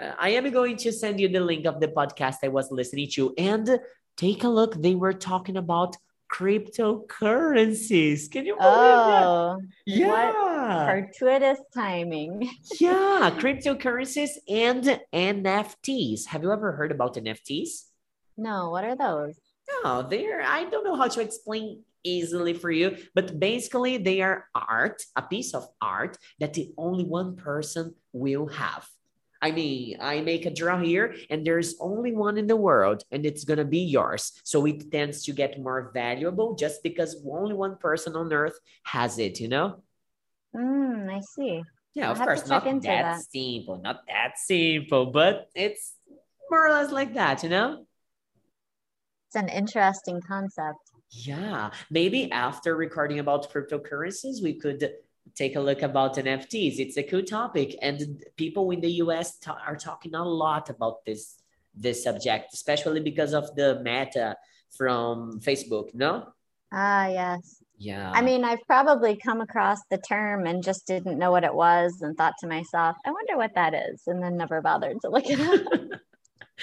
uh, 0.00 0.12
I 0.18 0.30
am 0.30 0.50
going 0.50 0.76
to 0.78 0.92
send 0.92 1.20
you 1.20 1.28
the 1.28 1.40
link 1.40 1.66
of 1.66 1.80
the 1.80 1.88
podcast 1.88 2.36
I 2.42 2.48
was 2.48 2.70
listening 2.70 3.08
to 3.14 3.34
and 3.36 3.80
take 4.16 4.44
a 4.44 4.48
look. 4.48 4.74
They 4.80 4.94
were 4.94 5.12
talking 5.12 5.56
about 5.56 5.96
cryptocurrencies. 6.30 8.30
Can 8.30 8.46
you 8.46 8.56
believe 8.56 8.64
that? 8.64 9.24
Oh, 9.26 9.60
Yeah. 9.84 10.86
fortuitous 10.86 11.58
timing. 11.74 12.48
Yeah, 12.80 13.30
cryptocurrencies 13.38 14.30
and 14.48 15.00
NFTs. 15.12 16.26
Have 16.26 16.42
you 16.42 16.52
ever 16.52 16.72
heard 16.72 16.92
about 16.92 17.14
NFTs? 17.14 17.84
No, 18.36 18.70
what 18.70 18.84
are 18.84 18.96
those? 18.96 19.38
No, 19.82 20.02
they're, 20.02 20.42
I 20.42 20.64
don't 20.64 20.84
know 20.84 20.96
how 20.96 21.08
to 21.08 21.20
explain 21.20 21.82
easily 22.06 22.54
for 22.54 22.70
you, 22.70 22.96
but 23.14 23.38
basically 23.38 23.98
they 23.98 24.22
are 24.22 24.46
art, 24.54 25.02
a 25.16 25.22
piece 25.22 25.54
of 25.54 25.66
art 25.82 26.16
that 26.38 26.54
the 26.54 26.72
only 26.78 27.04
one 27.04 27.36
person 27.36 27.94
will 28.12 28.46
have. 28.46 28.86
I 29.42 29.50
mean, 29.50 29.98
I 30.00 30.22
make 30.22 30.46
a 30.46 30.50
draw 30.50 30.80
here 30.80 31.14
and 31.28 31.46
there's 31.46 31.76
only 31.78 32.12
one 32.12 32.38
in 32.38 32.46
the 32.46 32.56
world 32.56 33.04
and 33.10 33.26
it's 33.26 33.44
going 33.44 33.58
to 33.58 33.64
be 33.64 33.84
yours. 33.84 34.32
So 34.44 34.64
it 34.66 34.90
tends 34.90 35.24
to 35.24 35.32
get 35.32 35.60
more 35.60 35.90
valuable 35.92 36.54
just 36.54 36.82
because 36.82 37.22
only 37.28 37.54
one 37.54 37.76
person 37.76 38.16
on 38.16 38.32
earth 38.32 38.58
has 38.84 39.18
it, 39.18 39.38
you 39.40 39.48
know? 39.48 39.82
Mm, 40.54 41.12
I 41.12 41.20
see. 41.20 41.62
Yeah, 41.92 42.10
of 42.10 42.18
course, 42.18 42.46
not 42.48 42.64
that, 42.64 42.82
that. 42.82 43.20
simple, 43.30 43.78
not 43.78 44.00
that 44.08 44.38
simple, 44.38 45.06
but 45.06 45.48
it's 45.54 45.94
more 46.50 46.66
or 46.66 46.70
less 46.70 46.92
like 46.92 47.14
that, 47.14 47.42
you 47.42 47.48
know? 47.48 47.86
It's 49.28 49.36
an 49.36 49.48
interesting 49.48 50.20
concept. 50.26 50.78
Yeah, 51.10 51.70
maybe 51.90 52.30
after 52.32 52.76
recording 52.76 53.18
about 53.18 53.50
cryptocurrencies, 53.52 54.42
we 54.42 54.54
could 54.54 54.92
take 55.34 55.56
a 55.56 55.60
look 55.60 55.82
about 55.82 56.16
NFTs. 56.16 56.78
It's 56.78 56.96
a 56.96 57.02
cool 57.02 57.22
topic, 57.22 57.76
and 57.82 58.24
people 58.36 58.70
in 58.70 58.80
the 58.80 58.92
US 59.04 59.38
ta- 59.38 59.60
are 59.66 59.76
talking 59.76 60.14
a 60.14 60.24
lot 60.24 60.70
about 60.70 61.04
this 61.04 61.36
this 61.74 62.02
subject, 62.02 62.54
especially 62.54 63.00
because 63.00 63.34
of 63.34 63.54
the 63.54 63.80
meta 63.84 64.36
from 64.76 65.40
Facebook. 65.40 65.94
No? 65.94 66.28
Ah, 66.72 67.06
yes. 67.08 67.62
Yeah. 67.78 68.10
I 68.14 68.22
mean, 68.22 68.44
I've 68.44 68.66
probably 68.66 69.16
come 69.16 69.42
across 69.42 69.78
the 69.90 69.98
term 69.98 70.46
and 70.46 70.64
just 70.64 70.86
didn't 70.86 71.18
know 71.18 71.30
what 71.30 71.44
it 71.44 71.54
was 71.54 72.00
and 72.00 72.16
thought 72.16 72.32
to 72.40 72.46
myself, 72.46 72.96
I 73.04 73.10
wonder 73.10 73.36
what 73.36 73.54
that 73.54 73.74
is, 73.74 74.02
and 74.06 74.22
then 74.22 74.36
never 74.36 74.62
bothered 74.62 75.00
to 75.02 75.10
look 75.10 75.28
it 75.28 75.38
up. 75.38 76.00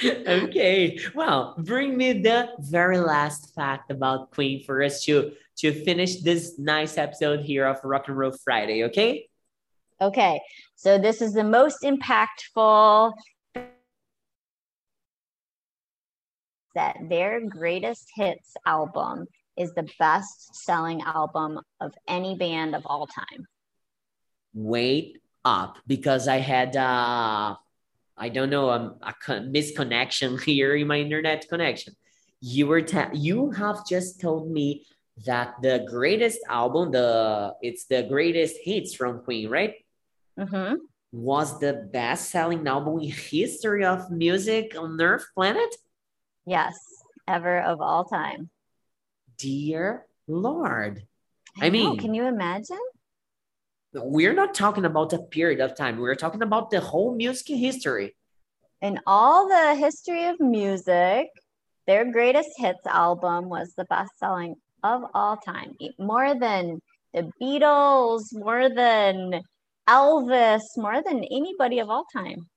okay. 0.04 1.00
Well, 1.14 1.56
bring 1.58 1.96
me 1.96 2.14
the 2.14 2.50
very 2.60 3.00
last 3.00 3.54
fact 3.54 3.92
about 3.92 4.32
Queen 4.32 4.64
for 4.64 4.82
us 4.82 5.04
to 5.06 5.34
to 5.58 5.72
finish 5.84 6.22
this 6.22 6.58
nice 6.58 6.98
episode 6.98 7.42
here 7.42 7.68
of 7.68 7.78
Rock 7.84 8.08
and 8.08 8.18
Roll 8.18 8.32
Friday. 8.32 8.86
Okay. 8.86 9.30
okay, 10.02 10.42
so 10.76 10.98
this 10.98 11.22
is 11.22 11.34
the 11.34 11.44
most 11.44 11.84
impactful 11.84 13.14
that 16.76 16.98
their 17.08 17.40
greatest 17.48 18.10
hits 18.16 18.56
album 18.66 19.28
is 19.56 19.74
the 19.74 19.88
best 20.00 20.56
selling 20.56 21.02
album 21.04 21.60
of 21.80 21.94
any 22.08 22.36
band 22.36 22.76
of 22.76 22.84
all 22.88 23.06
time. 23.06 23.46
Wait 24.56 25.20
up, 25.46 25.78
because 25.88 26.28
I 26.28 26.38
had 26.38 26.76
uh, 26.76 27.56
I 28.18 28.30
don't 28.30 28.50
know 28.50 28.70
um, 28.70 28.96
a 29.02 29.14
misconnection 29.42 30.42
here 30.46 30.76
in 30.76 30.88
my 30.88 31.00
internet 31.00 31.48
connection. 31.50 31.96
You 32.42 32.68
were 32.68 32.86
you 33.14 33.52
have 33.52 33.86
just 33.88 34.20
told 34.20 34.52
me 34.52 34.86
that 35.26 35.56
the 35.62 35.86
greatest 35.90 36.40
album, 36.50 36.92
the 36.92 37.54
it's 37.62 37.86
the 37.86 38.04
greatest 38.04 38.58
hits 38.62 38.94
from 38.94 39.22
Queen, 39.24 39.50
right? 39.50 39.76
hmm 40.38 40.76
Was 41.12 41.60
the 41.60 41.88
best 41.94 42.32
selling 42.32 42.68
album 42.68 43.00
in 43.00 43.12
history 43.12 43.86
of 43.86 44.10
music 44.12 44.76
on 44.78 45.00
Earth 45.00 45.26
planet? 45.36 45.76
Yes, 46.46 46.76
ever 47.28 47.62
of 47.62 47.80
all 47.82 48.04
time. 48.06 48.50
Dear 49.38 50.06
Lord. 50.28 51.04
I 51.62 51.70
know, 51.70 51.72
mean- 51.72 52.00
can 52.00 52.14
you 52.14 52.26
imagine? 52.26 52.84
We're 53.96 54.34
not 54.34 54.56
talking 54.56 54.86
about 54.86 55.14
a 55.14 55.20
period 55.20 55.60
of 55.60 55.76
time. 55.76 55.98
We're 55.98 56.16
talking 56.16 56.42
about 56.42 56.72
the 56.72 56.80
whole 56.80 57.14
music 57.16 57.56
history. 57.56 58.16
In 58.82 59.00
all 59.06 59.48
the 59.48 59.76
history 59.76 60.26
of 60.26 60.40
music, 60.40 61.28
their 61.86 62.12
greatest 62.12 62.50
hits 62.58 62.86
album 62.88 63.50
was 63.50 63.74
the 63.78 63.86
best 63.86 64.12
selling 64.18 64.56
of 64.84 65.04
all 65.14 65.38
time. 65.38 65.76
More 66.00 66.34
than 66.38 66.82
the 67.14 67.30
Beatles, 67.42 68.24
more 68.34 68.70
than 68.70 69.42
Elvis, 69.88 70.62
more 70.76 71.04
than 71.04 71.24
anybody 71.26 71.80
of 71.80 71.90
all 71.90 72.06
time. 72.12 72.48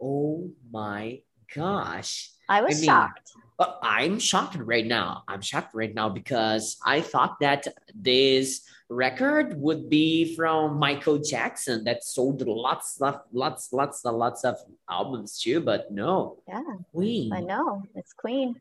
Oh 0.00 0.50
my 0.70 1.20
gosh. 1.54 2.30
I 2.48 2.60
was 2.60 2.76
I 2.76 2.80
mean, 2.80 2.84
shocked. 2.84 3.32
Uh, 3.62 3.74
I'm 3.82 4.18
shocked 4.18 4.56
right 4.58 4.86
now. 4.86 5.22
I'm 5.28 5.40
shocked 5.40 5.72
right 5.74 5.94
now 5.94 6.08
because 6.08 6.78
I 6.84 7.00
thought 7.00 7.38
that 7.40 7.66
this 7.94 8.62
record 8.88 9.54
would 9.60 9.88
be 9.88 10.34
from 10.34 10.78
Michael 10.78 11.18
Jackson 11.18 11.84
that 11.84 12.02
sold 12.02 12.42
lots 12.46 13.00
of 13.00 13.20
lots, 13.32 13.72
lots, 13.72 14.04
and 14.04 14.18
lots 14.18 14.42
of 14.44 14.56
albums 14.90 15.38
too, 15.40 15.60
but 15.60 15.92
no. 15.92 16.42
Yeah, 16.48 16.62
Queen. 16.92 17.32
I 17.32 17.40
know. 17.40 17.82
It's 17.94 18.12
Queen. 18.12 18.60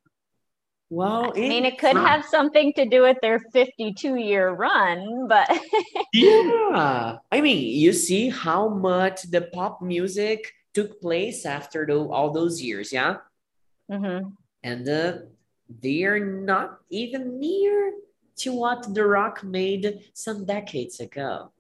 Well, 0.92 1.32
I 1.36 1.40
mean, 1.40 1.66
it 1.66 1.80
could 1.80 1.96
not- 1.96 2.08
have 2.10 2.26
something 2.26 2.74
to 2.74 2.86
do 2.86 3.02
with 3.02 3.18
their 3.22 3.40
52 3.40 4.16
year 4.18 4.52
run, 4.52 5.28
but 5.28 5.48
Yeah. 6.14 7.18
I 7.32 7.42
mean, 7.42 7.58
you 7.84 7.92
see 7.94 8.30
how 8.30 8.68
much 8.70 9.24
the 9.24 9.42
pop 9.42 9.82
music 9.82 10.52
took 10.74 11.02
place 11.02 11.46
after 11.46 11.86
tho- 11.88 12.12
all 12.12 12.30
those 12.32 12.62
years, 12.62 12.92
yeah? 12.94 13.18
Mhm. 13.90 14.36
And 14.64 14.88
uh, 14.88 15.14
they 15.82 16.04
are 16.04 16.20
not 16.20 16.80
even 16.90 17.40
near 17.40 17.94
to 18.38 18.54
what 18.54 18.94
the 18.94 19.06
rock 19.06 19.44
made 19.44 20.00
some 20.14 20.46
decades 20.46 21.00
ago 21.00 21.52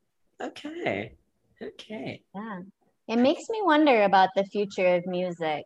okay 0.41 1.13
okay 1.61 2.21
Yeah. 2.35 2.59
It 3.07 3.17
makes 3.17 3.49
me 3.49 3.59
wonder 3.63 4.03
about 4.03 4.29
the 4.35 4.45
future 4.45 4.95
of 4.95 5.05
music. 5.05 5.65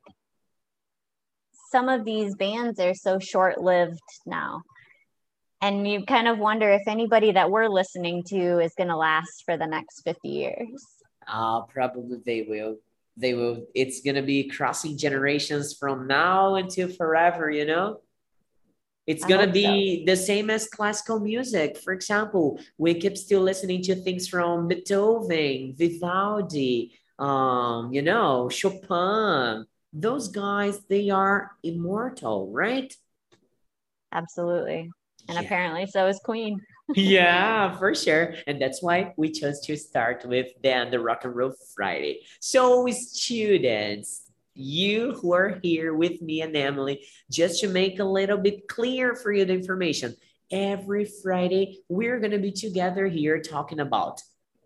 Some 1.69 1.89
of 1.89 2.03
these 2.03 2.33
bands 2.35 2.79
are 2.79 2.95
so 2.95 3.19
short 3.19 3.61
lived 3.61 3.99
now. 4.25 4.61
And 5.61 5.87
you 5.87 6.05
kind 6.05 6.27
of 6.27 6.39
wonder 6.39 6.69
if 6.71 6.81
anybody 6.87 7.31
that 7.33 7.51
we're 7.51 7.67
listening 7.67 8.23
to 8.27 8.59
is 8.59 8.73
going 8.77 8.87
to 8.89 8.95
last 8.97 9.43
for 9.45 9.57
the 9.57 9.67
next 9.67 10.01
50 10.03 10.27
years. 10.27 10.81
uh 11.27 11.61
probably 11.63 12.17
they 12.25 12.41
will 12.43 12.77
they 13.17 13.33
will 13.33 13.65
it's 13.73 14.01
gonna 14.01 14.21
be 14.21 14.47
crossing 14.47 14.97
generations 14.97 15.75
from 15.77 16.07
now 16.07 16.55
until 16.55 16.87
forever 16.89 17.49
you 17.49 17.65
know 17.65 18.01
it's 19.07 19.23
gonna 19.25 19.45
hope 19.45 19.53
be 19.53 20.05
the 20.05 20.15
same 20.15 20.49
as 20.49 20.67
classical 20.67 21.19
music 21.19 21.77
for 21.77 21.93
example 21.93 22.59
we 22.77 22.93
keep 22.93 23.17
still 23.17 23.41
listening 23.41 23.81
to 23.81 23.95
things 23.95 24.27
from 24.27 24.67
beethoven 24.67 25.73
vivaldi 25.77 26.93
um 27.19 27.93
you 27.93 28.01
know 28.01 28.49
chopin 28.49 29.65
those 29.93 30.27
guys 30.27 30.79
they 30.89 31.09
are 31.09 31.51
immortal 31.63 32.51
right 32.51 32.93
Absolutely. 34.15 34.89
And 35.27 35.37
Yeah. 35.37 35.41
apparently 35.41 35.85
so 35.87 36.07
is 36.07 36.19
Queen. 36.23 36.59
Yeah, 36.93 37.77
for 37.77 37.95
sure. 37.95 38.35
And 38.47 38.61
that's 38.61 38.81
why 38.81 39.13
we 39.17 39.31
chose 39.31 39.59
to 39.61 39.75
start 39.75 40.25
with 40.25 40.47
then 40.61 40.91
the 40.91 40.99
Rock 40.99 41.25
and 41.25 41.35
Roll 41.35 41.53
Friday. 41.75 42.21
So, 42.39 42.85
students, 42.91 44.29
you 44.53 45.13
who 45.13 45.33
are 45.33 45.59
here 45.63 45.93
with 45.93 46.21
me 46.21 46.41
and 46.41 46.55
Emily, 46.55 47.05
just 47.29 47.59
to 47.61 47.67
make 47.67 47.99
a 47.99 48.03
little 48.03 48.37
bit 48.37 48.67
clear 48.67 49.15
for 49.15 49.31
you 49.31 49.45
the 49.45 49.53
information, 49.53 50.15
every 50.51 51.05
Friday 51.05 51.79
we're 51.89 52.19
going 52.19 52.31
to 52.31 52.39
be 52.39 52.51
together 52.51 53.07
here 53.07 53.41
talking 53.41 53.79
about 53.79 54.21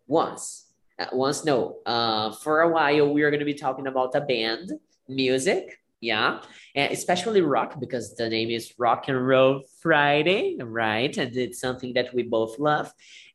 once, 0.07 0.65
uh, 0.99 1.07
once, 1.13 1.45
no, 1.45 1.77
uh, 1.85 2.31
for 2.31 2.61
a 2.61 2.69
while 2.69 3.13
we're 3.13 3.31
going 3.31 3.39
to 3.39 3.45
be 3.45 3.53
talking 3.53 3.87
about 3.87 4.15
a 4.15 4.21
band, 4.21 4.71
music. 5.07 5.79
Yeah, 6.01 6.41
and 6.75 6.93
especially 6.93 7.41
rock 7.41 7.79
because 7.79 8.15
the 8.15 8.29
name 8.29 8.49
is 8.49 8.73
Rock 8.77 9.09
and 9.09 9.27
Roll 9.27 9.63
Friday, 9.81 10.57
right? 10.61 11.15
And 11.17 11.35
it's 11.35 11.59
something 11.59 11.93
that 11.93 12.13
we 12.13 12.23
both 12.23 12.57
love. 12.57 12.93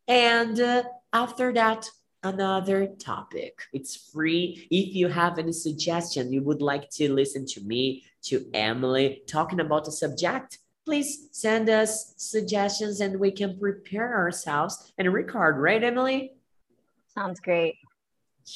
And 0.09 0.59
uh, 0.59 0.85
after 1.13 1.53
that, 1.53 1.89
another 2.23 2.87
topic. 2.87 3.63
It's 3.73 4.11
free. 4.11 4.67
If 4.71 4.95
you 4.95 5.09
have 5.09 5.39
any 5.39 5.53
suggestion, 5.53 6.33
you 6.33 6.43
would 6.43 6.63
like 6.63 6.91
to 6.93 7.13
listen 7.13 7.47
to 7.49 7.61
me, 7.61 8.05
to 8.25 8.47
Emily, 8.55 9.23
talking 9.27 9.61
about 9.61 9.87
a 9.89 9.93
subject, 9.93 10.59
please 10.85 11.29
send 11.33 11.69
us 11.69 12.15
suggestions 12.17 13.01
and 13.01 13.19
we 13.21 13.31
can 13.31 13.59
prepare 13.59 14.15
ourselves 14.15 14.93
and 14.99 15.13
record, 15.13 15.59
right, 15.59 15.83
Emily? 15.83 16.33
Sounds 17.15 17.41
great. 17.41 17.77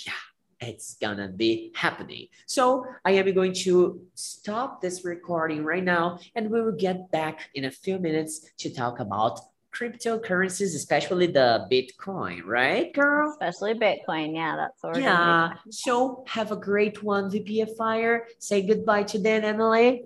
Yeah, 0.07 0.13
it's 0.61 0.95
gonna 0.95 1.29
be 1.29 1.73
happening. 1.75 2.29
So 2.47 2.87
I 3.05 3.13
am 3.13 3.33
going 3.35 3.53
to 3.65 4.01
stop 4.15 4.81
this 4.81 5.05
recording 5.05 5.65
right 5.65 5.85
now 5.85 6.19
and 6.35 6.51
we 6.51 6.63
will 6.63 6.73
get 6.73 7.11
back 7.11 7.51
in 7.55 7.65
a 7.65 7.71
few 7.71 7.99
minutes 7.99 8.51
to 8.59 8.71
talk 8.71 9.01
about 9.01 9.41
cryptocurrencies, 9.73 10.75
especially 10.75 11.27
the 11.27 11.69
Bitcoin, 11.71 12.45
right, 12.45 12.93
girl? 12.93 13.31
Especially 13.31 13.75
Bitcoin. 13.75 14.35
Yeah, 14.35 14.57
that's 14.57 14.83
what 14.83 14.95
we're 14.95 15.03
gonna 15.03 15.55
be 15.55 15.69
Yeah. 15.69 15.71
So 15.71 16.25
have 16.27 16.53
a 16.53 16.57
great 16.57 17.03
one, 17.03 17.31
VP 17.31 17.61
of 17.61 17.77
Fire. 17.77 18.27
Say 18.39 18.67
goodbye 18.67 19.05
to 19.05 19.19
Dan, 19.19 19.45
Emily. 19.45 20.05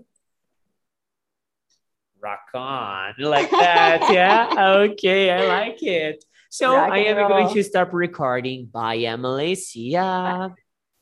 Rock 2.20 2.48
on 2.54 3.14
like 3.18 3.50
that. 3.50 4.08
yeah. 4.12 4.82
Okay. 4.90 5.30
I 5.30 5.46
like 5.46 5.82
it. 5.82 6.24
So 6.52 6.74
I 6.76 6.98
am 6.98 7.16
going 7.16 7.48
to 7.54 7.62
stop 7.64 7.94
recording. 7.94 8.66
Bye, 8.66 8.98
Emily. 8.98 9.54
See 9.54 9.92
ya. 9.92 10.50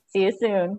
See 0.07 0.23
you 0.23 0.33
soon. 0.39 0.79